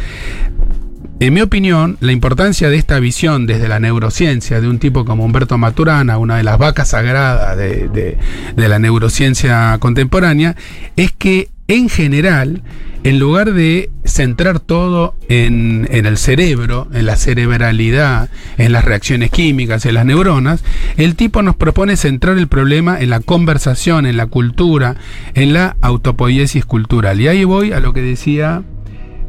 En 1.21 1.35
mi 1.35 1.41
opinión, 1.41 1.99
la 2.01 2.11
importancia 2.11 2.69
de 2.69 2.77
esta 2.77 2.99
visión 2.99 3.47
desde 3.47 3.69
la 3.69 3.79
neurociencia 3.79 4.61
de 4.61 4.69
un 4.69 4.81
tipo 4.81 5.05
como 5.05 5.25
Humberto 5.25 5.57
Maturana, 5.57 6.19
una 6.19 6.37
de 6.37 6.43
las 6.43 6.59
vacas 6.59 6.89
sagradas 6.89 7.57
de 7.57 8.19
la 8.57 8.79
neurociencia 8.81 9.77
contemporánea, 9.79 10.57
es 10.97 11.13
que 11.13 11.49
en 11.73 11.89
general, 11.89 12.63
en 13.03 13.19
lugar 13.19 13.53
de 13.53 13.91
centrar 14.05 14.61
todo 14.61 15.15
en, 15.29 15.89
el 15.91 16.19
cerebro, 16.19 16.87
en 16.93 17.07
la 17.07 17.17
cerebralidad, 17.17 18.29
en 18.59 18.73
las 18.73 18.85
reacciones 18.85 19.31
químicas, 19.31 19.87
en 19.87 19.95
las 19.95 20.05
neuronas, 20.05 20.63
el 20.99 21.17
tipo 21.17 21.43
nos 21.43 21.57
propone 21.57 21.97
centrar 21.97 22.37
el 22.37 22.47
problema 22.47 23.01
en 23.01 23.09
la 23.09 23.21
conversación, 23.21 24.05
en 24.05 24.19
la 24.19 24.27
cultura, 24.27 24.97
en 25.35 25.55
la 25.55 25.77
autopoiesis 25.81 26.67
cultural. 26.67 27.21
Y 27.21 27.29
ahí 27.29 27.45
voy 27.45 27.73
a 27.73 27.81
lo 27.81 27.95
que 27.95 28.03
decía 28.03 28.63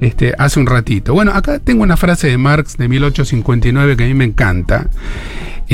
este, 0.01 0.33
hace 0.37 0.59
un 0.59 0.67
ratito. 0.67 1.13
Bueno, 1.13 1.31
acá 1.31 1.59
tengo 1.59 1.83
una 1.83 1.95
frase 1.95 2.27
de 2.27 2.37
Marx 2.37 2.75
de 2.75 2.89
1859 2.89 3.95
que 3.95 4.03
a 4.03 4.07
mí 4.07 4.13
me 4.13 4.25
encanta. 4.25 4.89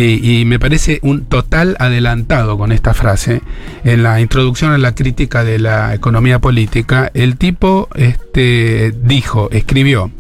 Y 0.06 0.46
me 0.46 0.60
parece 0.60 1.00
un 1.02 1.26
total 1.26 1.76
adelantado 1.80 2.58
con 2.58 2.72
esta 2.72 2.94
frase. 2.94 3.42
En 3.84 4.04
la 4.04 4.22
introducción 4.22 4.72
a 4.72 4.78
la 4.78 4.96
crítica 4.96 5.44
de 5.44 5.60
la 5.60 5.94
economía 5.94 6.40
política, 6.40 7.12
el 7.14 7.38
tipo 7.38 7.90
este, 7.96 8.94
dijo, 9.04 9.50
escribió, 9.52 10.12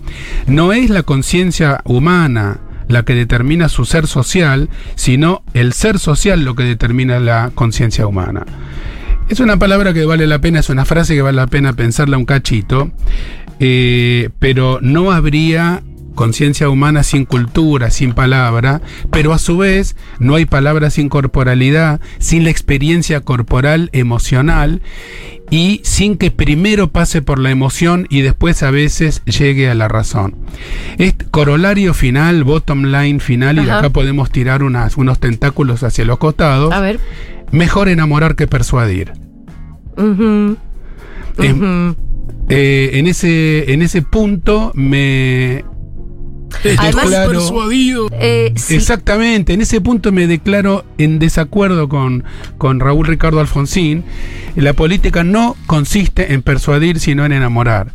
no 0.47 0.73
es 0.73 0.89
la 0.89 1.03
conciencia 1.03 1.81
humana 1.85 2.59
la 2.87 3.03
que 3.03 3.15
determina 3.15 3.69
su 3.69 3.85
ser 3.85 4.07
social, 4.07 4.69
sino 4.95 5.43
el 5.53 5.73
ser 5.73 5.99
social 5.99 6.43
lo 6.43 6.55
que 6.55 6.63
determina 6.63 7.19
la 7.19 7.51
conciencia 7.53 8.07
humana. 8.07 8.45
Es 9.29 9.39
una 9.39 9.57
palabra 9.57 9.93
que 9.93 10.05
vale 10.05 10.25
la 10.25 10.41
pena, 10.41 10.59
es 10.59 10.69
una 10.69 10.85
frase 10.85 11.13
que 11.13 11.21
vale 11.21 11.35
la 11.35 11.47
pena 11.47 11.73
pensarla 11.73 12.17
un 12.17 12.25
cachito, 12.25 12.91
eh, 13.59 14.29
pero 14.39 14.79
no 14.81 15.11
habría 15.11 15.83
conciencia 16.19 16.67
humana 16.69 17.03
sin 17.03 17.23
cultura, 17.23 17.91
sin 17.91 18.11
palabra, 18.11 18.81
pero 19.09 19.31
a 19.31 19.39
su 19.39 19.57
vez 19.57 19.95
no 20.19 20.35
hay 20.35 20.45
palabra 20.45 20.89
sin 20.89 21.07
corporalidad, 21.07 22.01
sin 22.17 22.43
la 22.43 22.49
experiencia 22.49 23.21
corporal, 23.21 23.89
emocional, 23.93 24.81
y 25.49 25.79
sin 25.85 26.17
que 26.17 26.29
primero 26.29 26.91
pase 26.91 27.21
por 27.21 27.39
la 27.39 27.51
emoción 27.51 28.05
y 28.09 28.19
después 28.19 28.63
a 28.63 28.69
veces 28.69 29.23
llegue 29.23 29.69
a 29.69 29.75
la 29.75 29.87
razón. 29.87 30.35
Este 30.97 31.23
corolario 31.23 31.93
final, 31.93 32.43
bottom 32.43 32.87
line 32.87 33.21
final, 33.21 33.65
y 33.65 33.69
acá 33.69 33.89
podemos 33.89 34.29
tirar 34.29 34.61
unas, 34.61 34.97
unos 34.97 35.19
tentáculos 35.19 35.83
hacia 35.83 36.03
los 36.03 36.17
costados. 36.17 36.73
A 36.73 36.81
ver. 36.81 36.99
Mejor 37.51 37.87
enamorar 37.87 38.35
que 38.35 38.45
persuadir. 38.45 39.13
Ujú. 39.95 40.57
Eh, 42.49 42.89
en, 42.95 43.07
ese, 43.07 43.71
en 43.71 43.81
ese 43.83 44.01
punto 44.01 44.73
me... 44.75 45.63
Además, 46.77 47.05
declaro- 47.05 47.31
persuadido. 47.31 48.07
Eh, 48.13 48.53
sí, 48.55 48.75
Exactamente, 48.75 49.53
en 49.53 49.61
ese 49.61 49.81
punto 49.81 50.11
me 50.11 50.27
declaro 50.27 50.85
en 50.97 51.19
desacuerdo 51.19 51.87
con, 51.89 52.23
con 52.57 52.79
Raúl 52.79 53.07
Ricardo 53.07 53.39
Alfonsín. 53.39 54.03
La 54.55 54.73
política 54.73 55.23
no 55.23 55.55
consiste 55.67 56.33
en 56.33 56.41
persuadir, 56.41 56.99
sino 56.99 57.25
en 57.25 57.31
enamorar. 57.33 57.93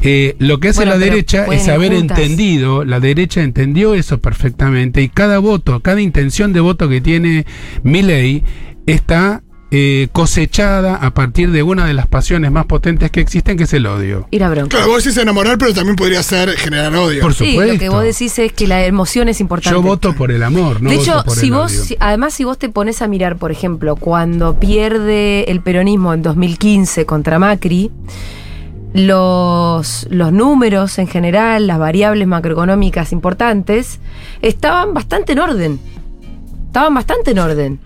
Eh, 0.00 0.36
lo 0.38 0.60
que 0.60 0.68
hace 0.68 0.80
Bueno, 0.80 0.92
la 0.92 0.98
derecha 0.98 1.46
es 1.46 1.68
haber 1.68 1.92
juntas. 1.94 2.18
entendido, 2.20 2.84
la 2.84 3.00
derecha 3.00 3.42
entendió 3.42 3.94
eso 3.94 4.20
perfectamente 4.20 5.02
y 5.02 5.08
cada 5.08 5.38
voto, 5.38 5.80
cada 5.80 6.00
intención 6.00 6.52
de 6.52 6.60
voto 6.60 6.88
que 6.88 7.00
tiene 7.00 7.46
Milei 7.82 8.44
está 8.86 9.42
eh, 9.70 10.08
cosechada 10.12 10.96
a 10.96 11.10
partir 11.12 11.50
de 11.50 11.62
una 11.62 11.84
de 11.84 11.92
las 11.92 12.06
pasiones 12.06 12.50
más 12.50 12.64
potentes 12.64 13.10
que 13.10 13.20
existen, 13.20 13.56
que 13.58 13.64
es 13.64 13.72
el 13.74 13.84
odio. 13.86 14.26
ir 14.30 14.42
a 14.42 14.48
bronca. 14.48 14.76
Claro, 14.78 14.92
vos 14.92 15.04
decís 15.04 15.18
enamorar, 15.18 15.58
pero 15.58 15.74
también 15.74 15.94
podría 15.96 16.22
ser 16.22 16.50
generar 16.52 16.94
odio. 16.96 17.20
Por 17.20 17.34
Sí, 17.34 17.50
supuesto. 17.52 17.74
lo 17.74 17.78
que 17.78 17.88
vos 17.90 18.02
decís 18.02 18.38
es 18.38 18.52
que 18.52 18.66
la 18.66 18.84
emoción 18.86 19.28
es 19.28 19.40
importante. 19.40 19.76
Yo 19.76 19.82
voto 19.82 20.14
por 20.14 20.30
el 20.30 20.42
amor, 20.42 20.80
no 20.80 20.88
de 20.90 20.96
voto 20.96 21.10
hecho, 21.10 21.22
por 21.24 21.36
si 21.36 21.46
el 21.46 21.52
vos, 21.52 21.72
odio. 21.72 21.84
si- 21.84 21.96
además, 22.00 22.32
si 22.34 22.44
vos 22.44 22.56
te 22.58 22.70
pones 22.70 23.02
a 23.02 23.08
mirar, 23.08 23.36
por 23.36 23.50
ejemplo, 23.52 23.96
cuando 23.96 24.58
pierde 24.58 25.44
el 25.50 25.60
peronismo 25.60 26.14
en 26.14 26.22
2015 26.22 27.04
contra 27.04 27.38
Macri, 27.38 27.90
los, 28.94 30.06
los 30.10 30.32
números 30.32 30.98
en 30.98 31.06
general, 31.08 31.66
las 31.66 31.78
variables 31.78 32.26
macroeconómicas 32.26 33.12
importantes, 33.12 34.00
estaban 34.40 34.94
bastante 34.94 35.32
en 35.32 35.38
orden. 35.40 35.80
Estaban 36.66 36.94
bastante 36.94 37.32
en 37.32 37.38
orden. 37.38 37.80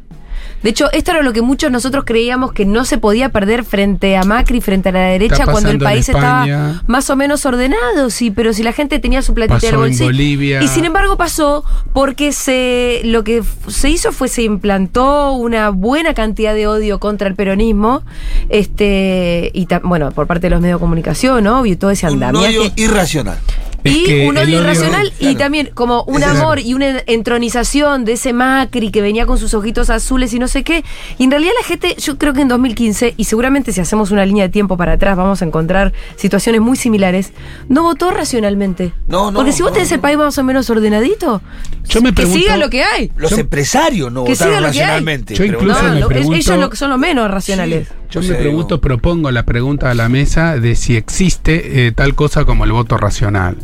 De 0.63 0.71
hecho, 0.71 0.91
esto 0.93 1.11
era 1.11 1.23
lo 1.23 1.33
que 1.33 1.43
muchos 1.43 1.71
nosotros 1.71 2.05
creíamos 2.07 2.53
que 2.53 2.65
no 2.65 2.85
se 2.85 2.99
podía 2.99 3.31
perder 3.31 3.65
frente 3.65 4.17
a 4.17 4.23
Macri, 4.25 4.61
frente 4.61 4.91
a 4.91 4.93
la 4.93 5.01
derecha, 5.01 5.45
cuando 5.47 5.71
el 5.71 5.79
país 5.79 6.09
estaba 6.09 6.81
más 6.87 7.11
o 7.11 7.17
menos 7.17 7.45
ordenado, 7.47 8.11
sí, 8.11 8.31
pero 8.31 8.53
si 8.53 8.63
la 8.63 8.73
gente 8.73 8.99
tenía 8.99 9.23
su 9.23 9.35
platita 9.35 9.57
Pasó 9.57 9.67
del 9.67 9.75
en 9.75 9.81
bolsillo. 9.81 10.05
Bolivia. 10.07 10.63
Y 10.63 10.69
sin 10.69 10.85
embargo 10.85 11.17
pasó 11.17 11.65
porque 11.93 12.33
se 12.33 13.01
lo 13.05 13.25
que 13.25 13.43
se 13.69 13.91
hizo 13.91 14.13
fue 14.13 14.29
se 14.29 14.43
implantó 14.43 15.33
una 15.33 15.71
buena 15.71 16.15
cantidad 16.15 16.55
de 16.55 16.67
odio 16.67 17.01
contra 17.01 17.29
el 17.29 17.35
peronismo, 17.35 18.03
este 18.49 19.51
y 19.55 19.67
ta- 19.67 19.81
bueno, 19.83 20.11
por 20.13 20.27
parte 20.27 20.47
de 20.47 20.51
los 20.51 20.61
medios 20.61 20.79
de 20.79 20.81
comunicación, 20.81 21.47
obvio, 21.47 21.73
y 21.73 21.77
todo 21.77 21.91
ese 21.91 22.07
Un 22.07 22.23
andamiaje. 22.23 22.59
odio 22.59 22.73
irracional. 22.77 23.39
Es 23.85 23.97
Y 23.97 24.05
que 24.05 24.29
un 24.29 24.37
odio 24.39 24.61
irracional 24.61 25.13
y 25.19 25.25
claro. 25.27 25.39
también 25.39 25.71
como 25.75 26.05
un 26.05 26.23
amor 26.23 26.59
y 26.61 26.75
una 26.75 27.01
entronización 27.07 28.05
de 28.05 28.13
ese 28.13 28.33
Macri 28.33 28.91
que 28.91 29.03
venía 29.03 29.27
con 29.27 29.39
sus 29.39 29.55
ojitos 29.55 29.91
azules 29.91 30.33
y 30.35 30.39
no 30.39 30.47
sé 30.49 30.63
qué. 30.63 30.85
Y 31.19 31.25
en 31.25 31.31
realidad 31.31 31.53
la 31.61 31.67
gente, 31.67 31.97
yo 31.99 32.19
creo 32.19 32.33
que 32.33 32.43
en 32.43 32.49
2015, 32.49 33.15
y 33.17 33.25
seguramente 33.25 33.73
si 33.73 33.81
hacemos 33.81 34.11
una 34.11 34.25
línea 34.27 34.45
de 34.45 34.51
tiempo 34.51 34.77
para 34.77 34.93
atrás 34.93 35.17
vamos 35.17 35.43
a 35.43 35.45
encontrar 35.45 35.93
situaciones 36.17 36.61
muy 36.61 36.77
similares, 36.77 37.33
no 37.69 37.83
votó 37.83 38.11
racionalmente. 38.11 38.93
No, 39.09 39.31
no, 39.31 39.39
Porque 39.39 39.53
si 39.53 39.63
vos 39.63 39.71
no, 39.71 39.75
tenés 39.75 39.91
el 39.93 40.01
país 40.01 40.17
más 40.17 40.37
o 40.39 40.45
menos 40.45 40.69
ordenadito, 40.71 41.41
Yo 41.89 42.01
me 42.03 42.11
que 42.11 42.17
pregunto- 42.23 42.39
siga 42.39 42.57
lo 42.57 42.71
que 42.71 42.83
hay. 42.85 43.11
Los 43.17 43.31
Yo- 43.33 43.39
empresarios 43.39 44.13
no 44.13 44.25
Que 44.25 44.35
siga 44.37 44.47
votaron 44.51 44.73
que 44.73 44.79
racionalmente. 44.79 45.35
Yo 45.35 45.45
incluso 45.45 45.83
No, 45.83 45.95
me 45.95 46.01
lo- 46.01 46.09
pregunto- 46.09 46.37
ellos 46.37 46.59
lo 46.59 46.71
que 46.71 46.77
son 46.77 46.91
los 46.91 46.99
menos 46.99 47.31
racionales. 47.31 47.89
Yo 48.13 48.21
me 48.21 48.35
pregunto, 48.35 48.79
propongo 48.79 49.31
la 49.31 49.45
pregunta 49.45 49.91
a 49.91 49.95
la 49.95 50.11
mesa 50.11 50.59
de 50.59 50.75
si 50.75 50.97
existe 50.97 51.87
eh, 51.87 51.93
tal 51.93 52.15
cosa 52.15 52.45
como 52.45 52.65
el 52.65 52.73
voto 52.73 52.99
racional. 52.99 53.57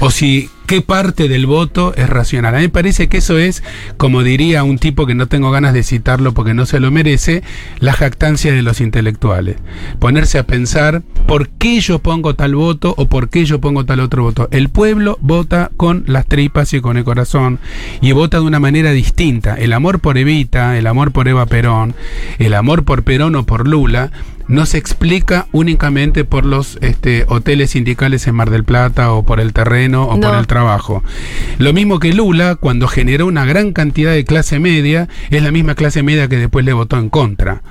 O 0.00 0.10
si 0.10 0.48
qué 0.72 0.80
parte 0.80 1.28
del 1.28 1.44
voto 1.44 1.92
es 1.98 2.08
racional. 2.08 2.54
A 2.54 2.56
mí 2.56 2.64
me 2.64 2.68
parece 2.70 3.10
que 3.10 3.18
eso 3.18 3.36
es, 3.36 3.62
como 3.98 4.22
diría 4.22 4.64
un 4.64 4.78
tipo 4.78 5.04
que 5.04 5.14
no 5.14 5.26
tengo 5.26 5.50
ganas 5.50 5.74
de 5.74 5.82
citarlo 5.82 6.32
porque 6.32 6.54
no 6.54 6.64
se 6.64 6.80
lo 6.80 6.90
merece, 6.90 7.42
la 7.78 7.92
jactancia 7.92 8.54
de 8.54 8.62
los 8.62 8.80
intelectuales. 8.80 9.56
Ponerse 9.98 10.38
a 10.38 10.46
pensar 10.46 11.02
por 11.26 11.50
qué 11.50 11.78
yo 11.80 11.98
pongo 11.98 12.36
tal 12.36 12.54
voto 12.54 12.94
o 12.96 13.04
por 13.04 13.28
qué 13.28 13.44
yo 13.44 13.60
pongo 13.60 13.84
tal 13.84 14.00
otro 14.00 14.22
voto. 14.22 14.48
El 14.50 14.70
pueblo 14.70 15.18
vota 15.20 15.70
con 15.76 16.04
las 16.06 16.24
tripas 16.24 16.72
y 16.72 16.80
con 16.80 16.96
el 16.96 17.04
corazón 17.04 17.58
y 18.00 18.12
vota 18.12 18.38
de 18.38 18.44
una 18.44 18.58
manera 18.58 18.92
distinta. 18.92 19.56
El 19.56 19.74
amor 19.74 20.00
por 20.00 20.16
Evita, 20.16 20.78
el 20.78 20.86
amor 20.86 21.12
por 21.12 21.28
Eva 21.28 21.44
Perón, 21.44 21.94
el 22.38 22.54
amor 22.54 22.84
por 22.84 23.02
Perón 23.02 23.36
o 23.36 23.44
por 23.44 23.68
Lula 23.68 24.10
no 24.48 24.66
se 24.66 24.78
explica 24.78 25.46
únicamente 25.52 26.24
por 26.24 26.44
los 26.44 26.78
este, 26.80 27.24
hoteles 27.28 27.70
sindicales 27.70 28.26
en 28.26 28.34
Mar 28.34 28.50
del 28.50 28.64
Plata 28.64 29.12
o 29.12 29.24
por 29.24 29.40
el 29.40 29.52
terreno 29.52 30.04
o 30.04 30.16
No. 30.16 30.28
por 30.28 30.38
el 30.38 30.46
trabajo. 30.46 31.02
Lo 31.58 31.72
mismo 31.72 31.98
que 31.98 32.12
Lula, 32.12 32.56
cuando 32.56 32.88
generó 32.88 33.26
una 33.26 33.44
gran 33.44 33.72
cantidad 33.72 34.12
de 34.12 34.24
clase 34.24 34.58
media, 34.58 35.08
es 35.30 35.42
la 35.42 35.52
misma 35.52 35.74
clase 35.74 36.02
media 36.02 36.28
que 36.28 36.36
después 36.38 36.64
le 36.64 36.72
votó 36.72 36.98
en 36.98 37.08
contra. 37.08 37.62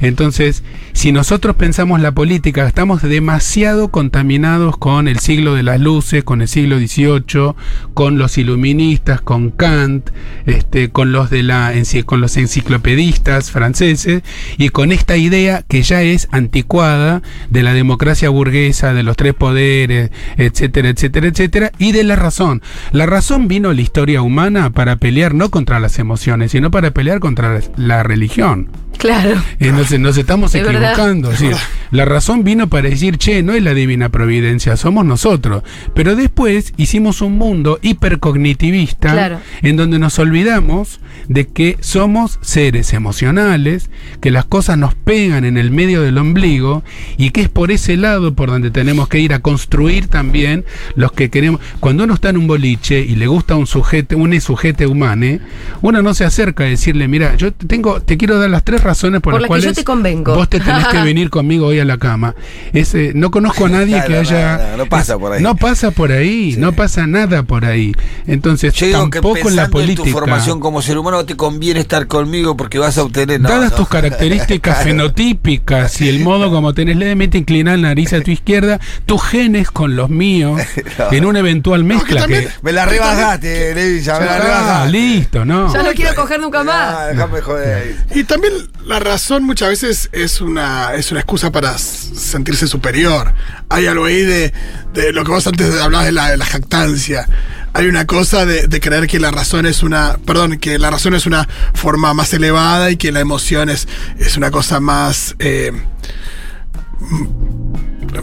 Entonces, 0.00 0.62
si 0.92 1.12
nosotros 1.12 1.56
pensamos 1.56 2.00
la 2.00 2.12
política, 2.12 2.66
estamos 2.66 3.02
demasiado 3.02 3.88
contaminados 3.88 4.76
con 4.76 5.08
el 5.08 5.18
siglo 5.18 5.54
de 5.54 5.62
las 5.62 5.80
luces, 5.80 6.24
con 6.24 6.42
el 6.42 6.48
siglo 6.48 6.78
XVIII, 6.78 7.54
con 7.94 8.18
los 8.18 8.38
iluministas, 8.38 9.20
con 9.20 9.50
Kant, 9.50 10.10
este, 10.46 10.90
con 10.90 11.12
los 11.12 11.30
de 11.30 11.42
la 11.42 11.72
con 12.04 12.20
los 12.20 12.36
enciclopedistas 12.36 13.50
franceses 13.50 14.22
y 14.56 14.70
con 14.70 14.92
esta 14.92 15.16
idea 15.16 15.62
que 15.68 15.82
ya 15.82 16.02
es 16.02 16.15
anticuada 16.30 17.22
de 17.50 17.62
la 17.62 17.74
democracia 17.74 18.28
burguesa, 18.28 18.94
de 18.94 19.02
los 19.02 19.16
tres 19.16 19.34
poderes, 19.34 20.10
etcétera, 20.36 20.88
etcétera, 20.88 21.28
etcétera, 21.28 21.72
y 21.78 21.92
de 21.92 22.04
la 22.04 22.16
razón. 22.16 22.62
La 22.92 23.06
razón 23.06 23.48
vino 23.48 23.70
a 23.70 23.74
la 23.74 23.80
historia 23.80 24.22
humana 24.22 24.70
para 24.70 24.96
pelear 24.96 25.34
no 25.34 25.50
contra 25.50 25.80
las 25.80 25.98
emociones, 25.98 26.52
sino 26.52 26.70
para 26.70 26.90
pelear 26.92 27.20
contra 27.20 27.60
la 27.76 28.02
religión. 28.02 28.68
Claro. 28.98 29.42
Entonces 29.58 30.00
nos 30.00 30.16
estamos 30.16 30.54
Es 30.54 30.62
equivocando. 30.66 31.30
es 31.30 31.40
decir, 31.40 31.56
la 31.90 32.04
razón 32.04 32.44
vino 32.44 32.68
para 32.68 32.88
decir, 32.88 33.18
che, 33.18 33.42
no 33.42 33.52
es 33.52 33.62
la 33.62 33.74
divina 33.74 34.08
providencia, 34.08 34.76
somos 34.76 35.04
nosotros. 35.04 35.62
Pero 35.94 36.16
después 36.16 36.72
hicimos 36.76 37.20
un 37.20 37.38
mundo 37.38 37.78
hipercognitivista 37.82 39.12
Claro. 39.12 39.40
en 39.62 39.76
donde 39.76 39.98
nos 39.98 40.18
olvidamos 40.18 41.00
de 41.28 41.46
que 41.48 41.76
somos 41.80 42.38
seres 42.42 42.92
emocionales, 42.92 43.90
que 44.20 44.30
las 44.30 44.44
cosas 44.44 44.78
nos 44.78 44.94
pegan 44.94 45.44
en 45.44 45.56
el 45.58 45.70
medio 45.70 46.02
del 46.02 46.18
ombligo 46.18 46.82
y 47.16 47.30
que 47.30 47.42
es 47.42 47.48
por 47.48 47.70
ese 47.70 47.96
lado 47.96 48.34
por 48.34 48.48
donde 48.50 48.70
tenemos 48.70 49.08
que 49.08 49.18
ir 49.20 49.32
a 49.32 49.40
construir 49.40 50.08
también 50.08 50.64
los 50.94 51.12
que 51.12 51.30
queremos. 51.30 51.60
Cuando 51.80 52.04
uno 52.04 52.14
está 52.14 52.30
en 52.30 52.36
un 52.38 52.46
boliche 52.46 53.00
y 53.00 53.16
le 53.16 53.26
gusta 53.26 53.56
un 53.56 53.66
sujeto, 53.66 54.16
un 54.16 54.36
sujete 54.40 54.86
humane, 54.86 55.40
uno 55.82 56.02
no 56.02 56.12
se 56.14 56.24
acerca 56.24 56.64
a 56.64 56.66
decirle, 56.66 57.08
mira, 57.08 57.36
yo 57.36 57.52
te 57.52 57.66
tengo, 57.66 58.00
te 58.02 58.16
quiero 58.16 58.38
dar 58.38 58.50
las 58.50 58.64
tres 58.64 58.82
razones 58.86 59.20
por, 59.20 59.32
Por 59.34 59.42
las 59.42 59.50
las 59.50 59.56
que 59.56 59.60
yo 59.60 59.66
cuales 59.66 59.76
te 59.76 59.84
convengo. 59.84 60.34
vos 60.34 60.48
te 60.48 60.60
tenés 60.60 60.86
que 60.88 61.02
venir 61.02 61.28
conmigo 61.30 61.66
hoy 61.66 61.80
a 61.80 61.84
la 61.84 61.98
cama. 61.98 62.34
Ese, 62.72 63.12
no 63.14 63.30
conozco 63.30 63.66
a 63.66 63.68
nadie 63.70 63.94
Claro, 63.94 64.08
que 64.08 64.16
haya. 64.18 64.68
no, 64.72 64.76
no 64.78 64.86
pasa 64.86 65.18
por 65.18 65.32
ahí. 65.32 65.42
No 65.42 65.56
pasa 65.56 65.90
por 65.90 66.12
ahí, 66.12 66.52
Sí. 66.52 66.60
no 66.60 66.72
pasa 66.72 67.06
nada 67.06 67.42
por 67.42 67.64
ahí. 67.64 67.92
Entonces, 68.26 68.72
Yo 68.74 68.86
digo 68.86 69.10
que 69.10 69.20
tampoco 69.20 69.36
en 69.48 69.56
la 69.56 69.62
pensando 69.64 69.80
en 69.80 69.86
política. 69.86 70.04
tu 70.04 70.10
formación 70.12 70.60
como 70.60 70.80
ser 70.82 70.98
humano 70.98 71.24
te 71.26 71.36
conviene 71.36 71.80
estar 71.80 72.06
conmigo 72.06 72.56
porque 72.56 72.78
vas 72.78 72.96
a 72.98 73.02
obtener 73.02 73.40
no, 73.40 73.48
Dadas 73.48 73.72
no. 73.72 73.76
tus 73.76 73.88
características 73.88 74.76
Claro. 74.82 74.90
fenotípicas 74.90 76.00
y 76.00 76.08
el 76.08 76.20
modo 76.20 76.50
como 76.50 76.72
tenés 76.74 76.96
levemente 76.96 77.38
inclinada 77.38 77.76
la 77.76 77.88
nariz 77.88 78.12
a 78.12 78.20
tu 78.20 78.30
izquierda, 78.30 78.78
tus 79.06 79.22
genes 79.22 79.70
con 79.70 79.96
los 79.96 80.08
míos, 80.10 80.60
No. 80.98 81.12
en 81.12 81.24
una 81.24 81.38
eventual 81.40 81.84
mezcla 81.84 82.20
también- 82.22 82.44
que. 82.44 82.50
Me 82.62 82.72
la 82.72 82.84
rebajaste, 82.86 83.74
Levilla, 83.74 84.18
me 84.20 84.26
la 84.26 84.34
Ah, 84.36 84.38
rebajaste. 84.38 84.92
listo, 84.92 85.44
¿no? 85.44 85.72
Ya 85.72 85.82
no 85.82 85.90
quiero 85.92 86.14
coger 86.14 86.40
nunca 86.40 86.62
más. 86.64 86.94
Ah, 86.96 87.06
déjame 87.08 87.40
joder. 87.40 87.96
Y 88.14 88.24
también 88.24 88.52
la 88.86 89.00
razón 89.00 89.42
muchas 89.42 89.68
veces 89.68 90.08
es 90.12 90.40
una, 90.40 90.94
es 90.94 91.10
una 91.10 91.18
excusa 91.18 91.50
para 91.50 91.76
sentirse 91.76 92.68
superior. 92.68 93.34
Hay 93.68 93.88
algo 93.88 94.04
ahí 94.04 94.22
de, 94.22 94.52
de 94.94 95.12
lo 95.12 95.24
que 95.24 95.32
vos 95.32 95.44
antes 95.48 95.74
hablabas 95.80 96.06
de 96.06 96.12
la, 96.12 96.30
de 96.30 96.36
la 96.36 96.46
jactancia. 96.46 97.28
Hay 97.72 97.88
una 97.88 98.06
cosa 98.06 98.46
de, 98.46 98.68
creer 98.80 99.08
que 99.08 99.18
la 99.18 99.32
razón 99.32 99.66
es 99.66 99.82
una, 99.82 100.18
perdón, 100.24 100.58
que 100.58 100.78
la 100.78 100.90
razón 100.90 101.14
es 101.14 101.26
una 101.26 101.48
forma 101.74 102.14
más 102.14 102.32
elevada 102.32 102.92
y 102.92 102.96
que 102.96 103.10
la 103.10 103.18
emoción 103.18 103.68
es, 103.70 103.88
una 104.36 104.52
cosa 104.52 104.78
más, 104.78 105.34
eh, 105.40 105.72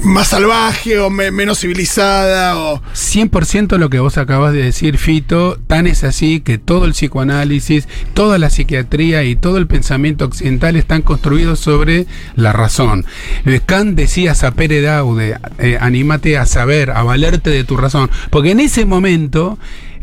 más 0.03 0.29
salvaje 0.29 0.99
o 0.99 1.09
me- 1.09 1.31
menos 1.31 1.59
civilizada 1.59 2.57
o 2.57 2.81
100% 2.93 3.77
lo 3.77 3.89
que 3.89 3.99
vos 3.99 4.17
acabas 4.17 4.53
de 4.53 4.63
decir, 4.63 4.97
Fito, 4.97 5.57
tan 5.67 5.87
es 5.87 6.03
así 6.03 6.39
que 6.41 6.57
todo 6.57 6.85
el 6.85 6.91
psicoanálisis, 6.91 7.87
toda 8.13 8.37
la 8.37 8.49
psiquiatría 8.49 9.23
y 9.23 9.35
todo 9.35 9.57
el 9.57 9.67
pensamiento 9.67 10.25
occidental 10.25 10.75
están 10.75 11.01
construidos 11.01 11.59
sobre 11.59 12.05
la 12.35 12.53
razón. 12.53 13.05
Eh, 13.45 13.61
Kant 13.65 13.95
decía 13.95 14.35
sapere 14.35 14.81
daude, 14.81 15.37
eh, 15.59 15.77
anímate 15.79 16.37
a 16.37 16.45
saber, 16.45 16.91
a 16.91 17.03
valerte 17.03 17.49
de 17.49 17.63
tu 17.63 17.77
razón, 17.77 18.09
porque 18.29 18.51
en 18.51 18.59
ese 18.59 18.85
momento 18.85 19.57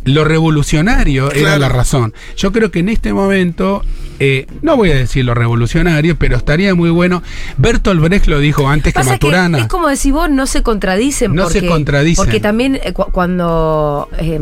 lo 0.04 0.24
revolucionario 0.24 1.30
era 1.32 1.58
la 1.58 1.68
razón. 1.68 2.14
Yo 2.36 2.52
creo 2.52 2.70
que 2.70 2.78
en 2.78 2.88
este 2.88 3.12
momento, 3.12 3.84
eh, 4.20 4.46
no 4.62 4.76
voy 4.76 4.90
a 4.92 4.94
decir 4.94 5.24
lo 5.24 5.34
revolucionario, 5.34 6.16
pero 6.16 6.36
estaría 6.36 6.74
muy 6.74 6.90
bueno. 6.90 7.22
Bertolt 7.56 8.00
Brecht 8.00 8.26
lo 8.26 8.38
dijo 8.38 8.68
antes 8.68 8.92
que 8.92 9.00
Pasa 9.00 9.18
que 9.18 9.26
Maturana. 9.26 9.58
es 9.58 9.66
como 9.66 9.88
decir 9.88 10.12
vos, 10.12 10.30
no 10.30 10.46
se 10.46 10.62
contradicen. 10.62 11.34
No 11.34 11.48
se 11.48 11.54
porque, 11.60 11.68
contradicen. 11.68 12.24
Porque 12.24 12.38
también 12.40 12.78
eh, 12.84 12.92
cu- 12.92 13.10
cuando, 13.10 14.08
eh, 14.18 14.38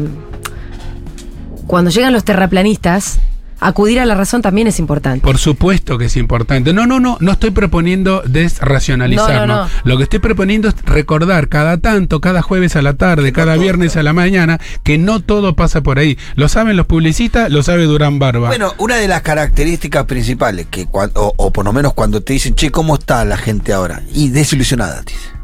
cuando 1.66 1.90
llegan 1.90 2.12
los 2.12 2.24
terraplanistas, 2.24 3.20
acudir 3.60 4.00
a 4.00 4.06
la 4.06 4.14
razón 4.14 4.42
también 4.42 4.66
es 4.66 4.78
importante. 4.78 5.20
Por 5.24 5.38
supuesto 5.38 5.98
que 5.98 6.06
es 6.06 6.16
importante. 6.16 6.72
No, 6.72 6.86
no, 6.86 7.00
no, 7.00 7.16
no 7.20 7.32
estoy 7.32 7.50
proponiendo 7.50 8.22
desracionalizar. 8.26 9.46
No, 9.46 9.46
no, 9.46 9.64
no. 9.64 9.70
Lo 9.84 9.96
que 9.96 10.04
estoy 10.04 10.18
proponiendo 10.18 10.68
es 10.68 10.74
recordar 10.84 11.48
cada 11.48 11.78
tanto, 11.78 12.20
cada 12.20 12.42
jueves 12.42 12.76
a 12.76 12.82
la 12.82 12.94
tarde, 12.94 13.32
cada 13.32 13.56
viernes 13.56 13.96
a 13.96 14.02
la 14.02 14.12
mañana, 14.12 14.60
que 14.82 14.98
no 14.98 15.20
todo 15.20 15.54
pasa 15.54 15.82
por 15.82 15.98
ahí. 15.98 16.18
Lo 16.34 16.48
saben 16.48 16.76
los 16.76 16.86
publicistas, 16.86 17.50
lo 17.50 17.62
sabe 17.62 17.84
Durán 17.84 18.18
Barba. 18.18 18.48
Bueno, 18.48 18.72
una 18.78 18.96
de 18.96 19.08
las 19.08 19.22
características 19.22 20.04
principales, 20.04 20.66
que 20.70 20.86
cuan- 20.86 21.12
o, 21.14 21.32
o 21.36 21.52
por 21.52 21.64
lo 21.64 21.72
menos 21.72 21.94
cuando 21.94 22.22
te 22.22 22.32
dicen, 22.34 22.54
che, 22.54 22.70
¿cómo 22.70 22.94
está 22.96 23.24
la 23.24 23.36
gente 23.36 23.72
ahora? 23.72 24.02
Y 24.14 24.28
desilusionada, 24.30 25.02
te 25.02 25.12
dice. 25.14 25.37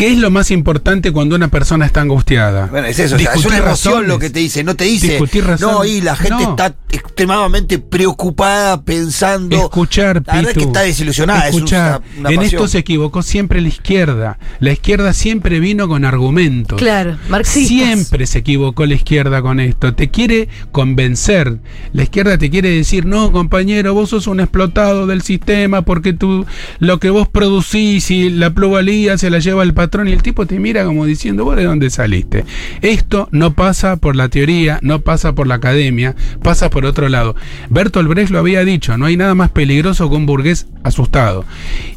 ¿Qué 0.00 0.12
es 0.12 0.18
lo 0.18 0.30
más 0.30 0.50
importante 0.50 1.12
cuando 1.12 1.36
una 1.36 1.48
persona 1.48 1.84
está 1.84 2.00
angustiada? 2.00 2.68
Bueno, 2.70 2.86
es 2.86 2.98
eso, 2.98 3.16
o 3.16 3.18
sea, 3.18 3.28
es 3.28 3.34
Discutir 3.34 3.48
una 3.48 3.56
emoción 3.58 3.92
razones. 3.92 4.08
lo 4.08 4.18
que 4.18 4.30
te 4.30 4.38
dice, 4.40 4.64
no 4.64 4.74
te 4.74 4.84
dice, 4.84 5.08
Discutir 5.08 5.44
razones. 5.44 5.74
no, 5.76 5.84
y 5.84 6.00
la 6.00 6.16
gente 6.16 6.42
No. 6.42 6.50
está 6.52 6.74
extremadamente 6.90 7.78
preocupada, 7.78 8.80
pensando. 8.82 9.56
Escuchar, 9.58 10.22
La 10.26 10.36
verdad 10.36 10.40
es 10.40 10.46
que 10.48 10.54
Pitu. 10.60 10.66
está 10.68 10.80
desilusionada, 10.80 11.48
es 11.48 11.54
Escuchar. 11.54 12.00
una- 12.14 12.20
una 12.20 12.30
en 12.30 12.36
pasión. 12.36 12.44
esto 12.62 12.68
se 12.68 12.78
equivocó 12.78 13.22
siempre 13.22 13.60
la 13.60 13.68
izquierda. 13.68 14.38
La 14.58 14.72
izquierda 14.72 15.12
siempre 15.12 15.60
vino 15.60 15.86
con 15.86 16.06
argumentos. 16.06 16.78
Claro, 16.78 17.18
marxistas. 17.28 17.68
Siempre 17.68 18.26
se 18.26 18.38
equivocó 18.38 18.86
la 18.86 18.94
izquierda 18.94 19.42
con 19.42 19.60
esto. 19.60 19.92
Te 19.94 20.08
quiere 20.08 20.48
convencer. 20.72 21.58
La 21.92 22.04
izquierda 22.04 22.38
te 22.38 22.48
quiere 22.48 22.70
decir, 22.70 23.04
no, 23.04 23.32
compañero, 23.32 23.92
vos 23.92 24.08
sos 24.08 24.26
un 24.28 24.40
explotado 24.40 25.06
del 25.06 25.20
sistema 25.20 25.82
porque 25.82 26.14
tú, 26.14 26.46
lo 26.78 26.98
que 27.00 27.10
vos 27.10 27.28
producís 27.28 28.10
y 28.10 28.30
la 28.30 28.48
plusvalía 28.48 29.18
se 29.18 29.28
la 29.28 29.40
lleva 29.40 29.62
el 29.62 29.74
patrón 29.74 29.89
y 29.90 30.12
el 30.12 30.22
tipo 30.22 30.46
te 30.46 30.58
mira 30.58 30.84
como 30.84 31.04
diciendo, 31.04 31.44
vos 31.44 31.56
de 31.56 31.64
dónde 31.64 31.90
saliste. 31.90 32.44
Esto 32.80 33.28
no 33.32 33.54
pasa 33.54 33.96
por 33.96 34.16
la 34.16 34.28
teoría, 34.28 34.78
no 34.82 35.00
pasa 35.00 35.34
por 35.34 35.46
la 35.46 35.56
academia, 35.56 36.14
pasa 36.42 36.70
por 36.70 36.84
otro 36.84 37.08
lado. 37.08 37.34
Bertolt 37.68 38.08
Brecht 38.08 38.30
lo 38.30 38.38
había 38.38 38.64
dicho, 38.64 38.96
no 38.96 39.06
hay 39.06 39.16
nada 39.16 39.34
más 39.34 39.50
peligroso 39.50 40.08
que 40.08 40.16
un 40.16 40.26
burgués 40.26 40.66
asustado. 40.82 41.44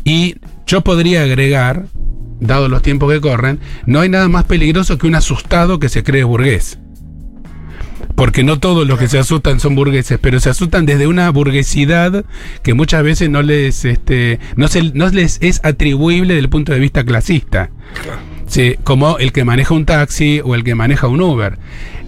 Y 0.04 0.36
yo 0.66 0.82
podría 0.82 1.24
agregar, 1.24 1.86
dado 2.40 2.68
los 2.68 2.82
tiempos 2.82 3.12
que 3.14 3.22
corren, 3.22 3.60
no 3.86 4.00
hay 4.00 4.10
nada 4.10 4.28
más 4.28 4.46
peligroso 4.46 4.98
que 4.98 5.08
un 5.08 5.16
asustado 5.16 5.80
que 5.80 5.90
se 5.90 6.04
cree 6.04 6.24
burgués. 6.24 6.80
Porque 8.16 8.44
no 8.44 8.60
todos 8.60 8.88
los 8.88 9.00
que 9.00 9.08
se 9.08 9.18
asustan 9.18 9.60
son 9.60 9.76
burgueses, 9.76 10.20
pero 10.22 10.40
se 10.40 10.50
asustan 10.50 10.86
desde 10.86 11.08
una 11.08 11.30
burguesidad 11.32 12.26
que 12.62 12.74
muchas 12.74 13.04
veces 13.04 13.30
no 13.30 13.42
les, 13.42 13.86
este, 13.86 14.40
no 14.56 14.68
se, 14.68 14.92
no 14.94 15.08
les 15.10 15.40
es 15.42 15.62
atribuible 15.64 16.36
desde 16.36 16.44
el 16.46 16.50
punto 16.50 16.74
de 16.74 16.80
vista 16.80 17.04
clasista. 17.04 17.72
Sí, 18.46 18.76
como 18.84 19.18
el 19.18 19.32
que 19.32 19.44
maneja 19.46 19.74
un 19.74 19.86
taxi 19.86 20.42
o 20.44 20.54
el 20.56 20.64
que 20.64 20.76
maneja 20.76 21.08
un 21.08 21.22
Uber. 21.22 21.58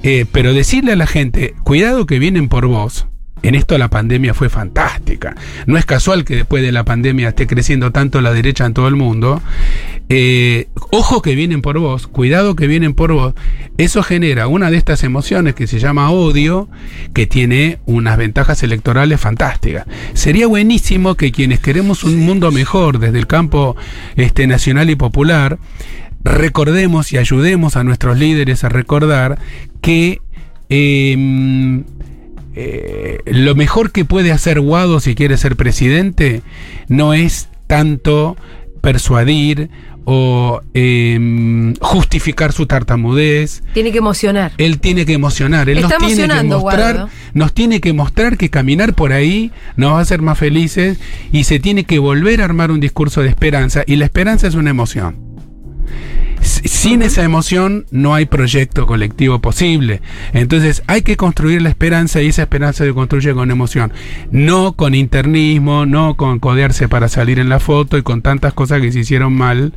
Eh, 0.03 0.25
pero 0.31 0.53
decirle 0.53 0.91
a 0.91 0.95
la 0.95 1.07
gente, 1.07 1.55
cuidado 1.63 2.05
que 2.05 2.19
vienen 2.19 2.49
por 2.49 2.67
vos. 2.67 3.07
En 3.41 3.53
esto 3.53 3.77
la 3.77 3.89
pandemia 3.89 4.33
fue 4.33 4.49
fantástica. 4.49 5.35
No 5.67 5.77
es 5.77 5.85
casual 5.85 6.25
que 6.25 6.35
después 6.35 6.63
de 6.63 6.71
la 6.71 6.83
pandemia 6.83 7.29
esté 7.29 7.45
creciendo 7.45 7.91
tanto 7.91 8.21
la 8.21 8.33
derecha 8.33 8.65
en 8.65 8.73
todo 8.73 8.87
el 8.87 8.95
mundo. 8.95 9.41
Eh, 10.07 10.67
ojo 10.91 11.21
que 11.21 11.35
vienen 11.35 11.61
por 11.61 11.79
vos, 11.79 12.07
cuidado 12.07 12.55
que 12.55 12.67
vienen 12.67 12.93
por 12.93 13.11
vos. 13.11 13.33
Eso 13.77 14.03
genera 14.03 14.47
una 14.47 14.69
de 14.71 14.77
estas 14.77 15.03
emociones 15.03 15.55
que 15.55 15.67
se 15.67 15.79
llama 15.79 16.11
odio, 16.11 16.69
que 17.13 17.27
tiene 17.27 17.79
unas 17.85 18.17
ventajas 18.17 18.63
electorales 18.63 19.19
fantásticas. 19.19 19.85
Sería 20.13 20.47
buenísimo 20.47 21.15
que 21.15 21.31
quienes 21.31 21.59
queremos 21.59 22.03
un 22.03 22.19
mundo 22.19 22.51
mejor 22.51 22.99
desde 22.99 23.19
el 23.19 23.27
campo 23.27 23.75
este, 24.15 24.47
nacional 24.47 24.89
y 24.89 24.95
popular, 24.95 25.57
recordemos 26.23 27.13
y 27.13 27.17
ayudemos 27.17 27.75
a 27.75 27.83
nuestros 27.83 28.17
líderes 28.17 28.63
a 28.63 28.69
recordar 28.69 29.37
que 29.81 30.21
em, 30.69 31.83
eh, 32.55 33.19
lo 33.25 33.53
mejor 33.55 33.91
que 33.91 34.05
puede 34.05 34.31
hacer 34.31 34.61
Guado 34.61 34.99
si 34.99 35.13
quiere 35.13 35.37
ser 35.37 35.55
presidente 35.55 36.41
no 36.87 37.13
es 37.13 37.49
tanto 37.67 38.37
persuadir 38.81 39.69
o 40.05 40.61
em, 40.73 41.73
justificar 41.81 42.53
su 42.53 42.67
tartamudez. 42.67 43.63
Tiene 43.73 43.91
que 43.91 43.97
emocionar. 43.97 44.53
Él 44.57 44.79
tiene 44.79 45.05
que 45.05 45.13
emocionar, 45.13 45.67
él 45.67 45.79
Está 45.79 45.97
nos 45.97 46.07
tiene 46.07 46.27
que 46.27 46.43
mostrar, 46.43 46.93
Guado. 46.95 47.09
nos 47.33 47.53
tiene 47.53 47.81
que 47.81 47.91
mostrar 47.91 48.37
que 48.37 48.49
caminar 48.49 48.93
por 48.93 49.11
ahí 49.11 49.51
nos 49.75 49.93
va 49.93 49.99
a 49.99 50.01
hacer 50.01 50.21
más 50.21 50.37
felices 50.37 50.99
y 51.31 51.45
se 51.45 51.59
tiene 51.59 51.83
que 51.83 51.99
volver 51.99 52.41
a 52.41 52.45
armar 52.45 52.71
un 52.71 52.79
discurso 52.79 53.21
de 53.21 53.29
esperanza 53.29 53.83
y 53.87 53.95
la 53.95 54.05
esperanza 54.05 54.47
es 54.47 54.53
una 54.53 54.69
emoción. 54.69 55.24
Sin 56.65 57.03
esa 57.03 57.23
emoción 57.23 57.85
no 57.91 58.15
hay 58.15 58.25
proyecto 58.25 58.87
colectivo 58.87 59.39
posible. 59.39 60.01
Entonces 60.33 60.83
hay 60.87 61.03
que 61.03 61.15
construir 61.15 61.61
la 61.61 61.69
esperanza 61.69 62.21
y 62.21 62.27
esa 62.27 62.41
esperanza 62.41 62.83
se 62.83 62.93
construye 62.93 63.33
con 63.33 63.51
emoción. 63.51 63.93
No 64.31 64.73
con 64.73 64.95
internismo, 64.95 65.85
no 65.85 66.15
con 66.15 66.39
codearse 66.39 66.87
para 66.87 67.07
salir 67.07 67.39
en 67.39 67.49
la 67.49 67.59
foto 67.59 67.97
y 67.97 68.03
con 68.03 68.21
tantas 68.21 68.53
cosas 68.53 68.81
que 68.81 68.91
se 68.91 68.99
hicieron 68.99 69.33
mal 69.33 69.73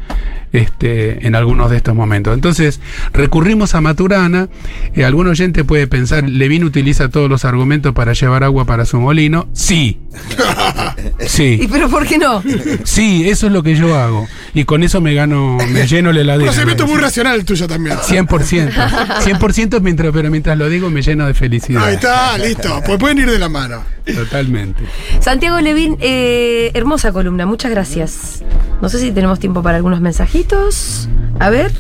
este, 0.53 1.27
en 1.27 1.35
algunos 1.35 1.71
de 1.71 1.77
estos 1.77 1.95
momentos. 1.95 2.35
Entonces 2.35 2.81
recurrimos 3.13 3.75
a 3.75 3.81
Maturana. 3.81 4.49
Eh, 4.95 5.05
algún 5.05 5.27
oyente 5.27 5.65
puede 5.65 5.87
pensar, 5.87 6.29
Levin 6.29 6.65
utiliza 6.65 7.11
todos 7.11 7.29
los 7.29 7.45
argumentos 7.45 7.93
para 7.93 8.15
llevar 8.15 8.45
agua 8.45 8.65
para 8.65 8.87
su 8.87 8.99
molino. 8.99 9.49
Sí. 9.53 9.99
¿Y 11.21 11.29
Sí, 11.29 11.69
pero 11.71 11.89
por 11.89 12.07
qué 12.07 12.19
no? 12.19 12.43
sí, 12.85 13.29
eso 13.29 13.47
es 13.47 13.53
lo 13.53 13.63
que 13.63 13.75
yo 13.77 13.97
hago. 13.99 14.27
Y 14.55 14.65
con 14.65 14.83
eso 14.83 15.01
me 15.01 15.15
gano, 15.15 15.59
me 15.71 15.87
lleno 15.87 16.11
la 16.13 16.21
Un 16.21 16.25
heladera. 16.25 16.45
procedimiento 16.47 16.87
muy 16.87 16.99
racional 17.01 17.35
el 17.39 17.45
tuyo 17.45 17.67
también. 17.69 17.97
100%. 17.99 18.73
100% 18.73 19.81
mientras, 19.83 20.13
pero 20.13 20.31
mientras 20.31 20.57
lo 20.59 20.69
digo 20.69 20.91
me 20.91 21.03
lleno 21.03 21.27
de 21.27 21.35
felicidad. 21.35 21.85
Ahí 21.85 21.95
está, 21.95 22.37
listo. 22.39 22.81
Pues 22.85 22.99
pueden 22.99 23.19
ir 23.19 23.31
de 23.31 23.39
la 23.39 23.49
mano. 23.49 23.83
Totalmente. 24.05 24.83
Santiago 25.21 25.61
Levín, 25.61 25.97
eh, 26.01 26.71
hermosa 26.75 27.13
columna, 27.13 27.45
muchas 27.47 27.71
gracias. 27.71 28.43
No 28.81 28.89
sé 28.89 28.99
si 29.01 29.11
tenemos 29.11 29.39
tiempo 29.39 29.63
para 29.63 29.77
algunos 29.77 30.01
mensajitos. 30.01 31.09
A 31.39 31.51
ver. 31.51 31.71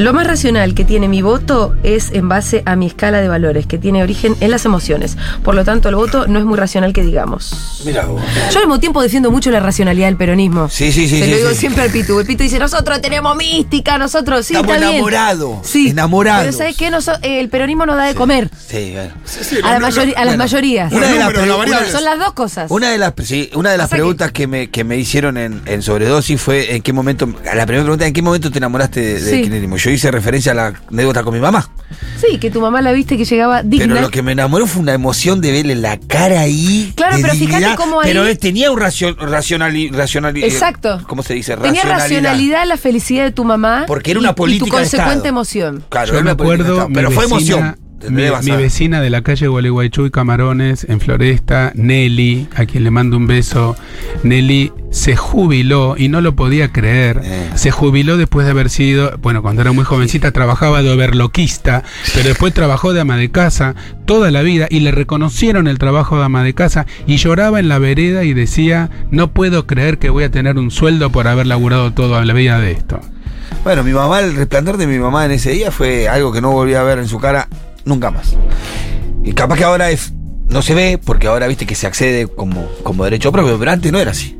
Lo 0.00 0.14
más 0.14 0.26
racional 0.26 0.74
que 0.74 0.84
tiene 0.86 1.08
mi 1.08 1.20
voto 1.20 1.74
es 1.82 2.10
en 2.12 2.26
base 2.28 2.62
a 2.64 2.74
mi 2.74 2.86
escala 2.86 3.20
de 3.20 3.28
valores, 3.28 3.66
que 3.66 3.76
tiene 3.76 4.02
origen 4.02 4.34
en 4.40 4.50
las 4.50 4.64
emociones. 4.64 5.18
Por 5.44 5.54
lo 5.54 5.62
tanto, 5.62 5.90
el 5.90 5.94
voto 5.94 6.26
no 6.26 6.38
es 6.38 6.44
muy 6.46 6.56
racional 6.56 6.94
que 6.94 7.02
digamos. 7.02 7.82
Mira 7.84 8.06
vos. 8.06 8.22
Yo 8.50 8.58
al 8.60 8.64
mismo 8.64 8.80
tiempo 8.80 9.02
defiendo 9.02 9.30
mucho 9.30 9.50
la 9.50 9.60
racionalidad 9.60 10.06
del 10.06 10.16
peronismo. 10.16 10.70
Sí, 10.70 10.90
sí, 10.90 11.06
sí, 11.06 11.18
Se 11.18 11.24
sí, 11.26 11.30
lo 11.32 11.36
digo 11.36 11.50
sí. 11.50 11.56
siempre 11.56 11.82
al 11.82 11.90
Pitu. 11.90 12.18
El 12.18 12.26
Pitu 12.26 12.42
dice, 12.44 12.58
nosotros 12.58 13.02
tenemos 13.02 13.36
mística, 13.36 13.98
nosotros 13.98 14.46
sí, 14.46 14.54
Estamos 14.54 14.74
está 14.74 14.86
bien". 14.86 14.94
enamorados, 14.94 15.58
Sí. 15.66 15.88
enamorados. 15.90 16.44
Pero 16.46 16.56
¿sabes 16.56 16.76
qué? 16.78 16.86
Eh, 17.22 17.40
el 17.40 17.50
peronismo 17.50 17.84
no 17.84 17.94
da 17.94 18.06
de 18.06 18.14
comer 18.14 18.48
Sí, 18.68 18.92
bueno. 18.94 19.12
Sí, 19.26 19.40
sí, 19.42 19.56
a, 19.62 19.72
la 19.72 19.78
no, 19.80 19.80
no, 19.80 19.88
mayori- 19.94 20.14
a 20.16 20.24
las 20.24 20.24
bueno. 20.24 20.38
mayorías. 20.38 20.92
Una 20.92 21.08
de 21.08 21.18
las. 21.18 21.90
Son 21.92 22.04
las 22.04 22.18
dos 22.18 22.32
cosas. 22.32 22.70
Una 22.70 22.90
de 22.90 22.96
las, 22.98 23.12
sí, 23.22 23.50
una 23.54 23.70
de 23.70 23.76
las 23.76 23.86
Pasa 23.88 23.96
que- 23.96 24.00
preguntas 24.00 24.32
que, 24.32 24.46
me, 24.46 24.70
que 24.70 24.82
me 24.84 24.96
hicieron 24.96 25.36
en, 25.36 25.60
en 25.66 25.82
sobredosis 25.82 26.40
fue 26.40 26.74
en 26.74 26.82
qué 26.82 26.92
momento, 26.94 27.26
la 27.44 27.66
primera 27.66 27.82
pregunta, 27.84 28.06
¿en 28.06 28.12
qué 28.14 28.22
momento 28.22 28.50
te 28.50 28.58
enamoraste 28.58 29.00
de, 29.00 29.14
de 29.20 29.30
Sí. 29.30 29.36
kirchnerismo? 29.42 29.76
Yo 29.76 29.89
hice 29.92 30.10
referencia 30.10 30.52
a 30.52 30.54
la 30.54 30.72
anécdota 30.90 31.22
con 31.22 31.34
mi 31.34 31.40
mamá. 31.40 31.68
Sí, 32.20 32.38
que 32.38 32.50
tu 32.50 32.60
mamá 32.60 32.80
la 32.82 32.92
viste 32.92 33.16
que 33.16 33.24
llegaba 33.24 33.62
digna. 33.62 33.86
Pero 33.94 34.00
lo 34.00 34.10
que 34.10 34.22
me 34.22 34.32
enamoró 34.32 34.66
fue 34.66 34.82
una 34.82 34.92
emoción 34.92 35.40
de 35.40 35.50
verle 35.52 35.74
la 35.74 35.98
cara 35.98 36.40
ahí. 36.40 36.92
Claro, 36.94 37.16
pero 37.20 37.34
fíjate 37.34 37.74
cómo 37.76 38.00
ahí- 38.00 38.08
Pero 38.08 38.26
él 38.26 38.38
tenía 38.38 38.70
un 38.70 38.78
racio, 38.78 39.16
racionali- 39.16 39.90
racionali- 39.90 40.44
Exacto. 40.44 41.02
¿Cómo 41.08 41.22
se 41.22 41.34
dice? 41.34 41.56
Tenía 41.56 41.82
racionalidad 41.82 42.66
la 42.66 42.76
felicidad 42.76 43.24
de 43.24 43.32
tu 43.32 43.44
mamá. 43.44 43.84
Porque 43.86 44.12
era 44.12 44.18
y- 44.20 44.22
una 44.22 44.30
y 44.30 44.34
política 44.34 44.64
tu 44.66 44.70
de 44.76 44.78
consecuente 44.82 45.12
Estado. 45.14 45.28
emoción. 45.28 45.84
Claro, 45.88 46.06
Yo 46.06 46.12
era 46.14 46.22
me 46.22 46.30
una 46.30 46.36
política 46.36 46.56
de 46.56 46.62
acuerdo, 46.62 46.74
Estado, 46.74 46.94
pero 46.94 47.10
fue 47.10 47.24
vecina, 47.26 47.56
emoción. 47.58 47.89
Mi, 48.08 48.56
vecina 48.56 49.00
de 49.00 49.10
la 49.10 49.22
calle 49.22 49.46
Gualeguaychú 49.46 50.06
y 50.06 50.10
Camarones, 50.10 50.84
en 50.88 51.00
Floresta, 51.00 51.72
Nelly, 51.74 52.48
a 52.56 52.64
quien 52.64 52.84
le 52.84 52.90
mando 52.90 53.16
un 53.16 53.26
beso. 53.26 53.76
Nelly 54.22 54.72
se 54.90 55.16
jubiló 55.16 55.96
y 55.98 56.08
no 56.08 56.20
lo 56.20 56.34
podía 56.34 56.72
creer. 56.72 57.20
Eh. 57.22 57.50
Se 57.54 57.70
jubiló 57.70 58.16
después 58.16 58.46
de 58.46 58.52
haber 58.52 58.70
sido, 58.70 59.18
bueno, 59.18 59.42
cuando 59.42 59.62
era 59.62 59.72
muy 59.72 59.84
jovencita 59.84 60.32
trabajaba 60.32 60.82
de 60.82 60.90
overloquista, 60.90 61.82
pero 62.14 62.28
después 62.28 62.54
trabajó 62.54 62.92
de 62.92 63.00
ama 63.00 63.16
de 63.16 63.30
casa 63.30 63.74
toda 64.06 64.30
la 64.30 64.42
vida 64.42 64.66
y 64.70 64.80
le 64.80 64.92
reconocieron 64.92 65.68
el 65.68 65.78
trabajo 65.78 66.18
de 66.18 66.24
ama 66.24 66.42
de 66.42 66.54
casa 66.54 66.86
y 67.06 67.16
lloraba 67.16 67.60
en 67.60 67.68
la 67.68 67.78
vereda 67.78 68.24
y 68.24 68.32
decía, 68.32 68.90
no 69.10 69.32
puedo 69.32 69.66
creer 69.66 69.98
que 69.98 70.10
voy 70.10 70.24
a 70.24 70.30
tener 70.30 70.58
un 70.58 70.70
sueldo 70.70 71.10
por 71.10 71.28
haber 71.28 71.46
laburado 71.46 71.92
toda 71.92 72.24
la 72.24 72.32
vida 72.32 72.58
de 72.58 72.72
esto. 72.72 73.00
Bueno, 73.62 73.84
mi 73.84 73.92
mamá, 73.92 74.20
el 74.20 74.34
resplandor 74.36 74.78
de 74.78 74.86
mi 74.86 74.98
mamá 74.98 75.26
en 75.26 75.32
ese 75.32 75.50
día 75.50 75.70
fue 75.70 76.08
algo 76.08 76.32
que 76.32 76.40
no 76.40 76.50
volví 76.50 76.74
a 76.74 76.82
ver 76.82 76.98
en 76.98 77.08
su 77.08 77.18
cara 77.18 77.46
nunca 77.84 78.10
más. 78.10 78.36
Y 79.24 79.32
capaz 79.32 79.58
que 79.58 79.64
ahora 79.64 79.90
es 79.90 80.12
no 80.50 80.62
se 80.62 80.74
ve 80.74 80.98
porque 81.02 81.28
ahora 81.28 81.46
viste 81.46 81.64
que 81.64 81.74
se 81.74 81.86
accede 81.86 82.26
como, 82.26 82.66
como 82.82 83.04
derecho 83.04 83.30
propio, 83.30 83.58
pero 83.58 83.70
antes 83.70 83.92
no 83.92 84.00
era 84.00 84.10
así. 84.10 84.36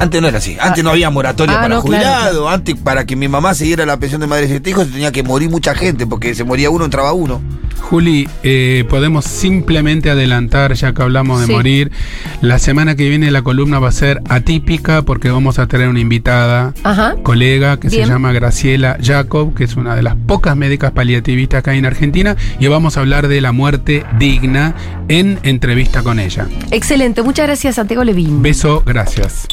Antes 0.00 0.20
no 0.20 0.28
era 0.28 0.38
así. 0.38 0.56
Antes 0.60 0.82
no 0.84 0.90
había 0.90 1.08
moratoria 1.10 1.54
ah, 1.56 1.62
para 1.62 1.74
no, 1.76 1.80
jubilado. 1.80 2.30
claro. 2.30 2.48
Antes, 2.48 2.74
para 2.76 3.06
que 3.06 3.16
mi 3.16 3.28
mamá 3.28 3.54
se 3.54 3.64
diera 3.64 3.86
la 3.86 3.96
pensión 3.96 4.20
de 4.20 4.26
madres 4.26 4.50
y 4.50 4.68
hijos, 4.68 4.86
se 4.86 4.92
tenía 4.92 5.12
que 5.12 5.22
morir 5.22 5.48
mucha 5.50 5.74
gente 5.74 6.06
porque 6.06 6.34
se 6.34 6.44
moría 6.44 6.68
uno, 6.70 6.84
entraba 6.84 7.12
uno. 7.12 7.40
Juli, 7.80 8.28
eh, 8.42 8.84
podemos 8.88 9.24
simplemente 9.26 10.08
adelantar, 10.10 10.72
ya 10.74 10.92
que 10.94 11.02
hablamos 11.02 11.40
de 11.40 11.46
Sí. 11.46 11.52
morir. 11.52 11.92
La 12.40 12.58
semana 12.58 12.96
que 12.96 13.08
viene 13.08 13.30
la 13.30 13.42
columna 13.42 13.78
va 13.78 13.88
a 13.88 13.92
ser 13.92 14.20
atípica 14.28 15.02
porque 15.02 15.30
vamos 15.30 15.58
a 15.58 15.66
tener 15.66 15.88
una 15.88 16.00
invitada, 16.00 16.72
Ajá. 16.82 17.14
colega, 17.22 17.78
que 17.78 17.88
Bien. 17.88 18.06
se 18.06 18.12
llama 18.12 18.32
Graciela 18.32 18.96
Jacob, 19.02 19.54
que 19.54 19.64
es 19.64 19.76
una 19.76 19.94
de 19.96 20.02
las 20.02 20.16
pocas 20.16 20.56
médicas 20.56 20.92
paliativistas 20.92 21.62
que 21.62 21.70
hay 21.70 21.78
en 21.78 21.86
Argentina, 21.86 22.36
y 22.58 22.66
vamos 22.68 22.96
a 22.96 23.00
hablar 23.00 23.28
de 23.28 23.40
la 23.42 23.52
muerte 23.52 24.04
digna 24.18 24.74
en 25.08 25.38
entrevista 25.42 26.02
con 26.02 26.18
ella. 26.18 26.46
Excelente. 26.70 27.22
Muchas 27.22 27.46
gracias, 27.46 27.74
Santiago 27.76 28.02
Levín. 28.02 28.40
Beso, 28.42 28.82
gracias. 28.84 29.46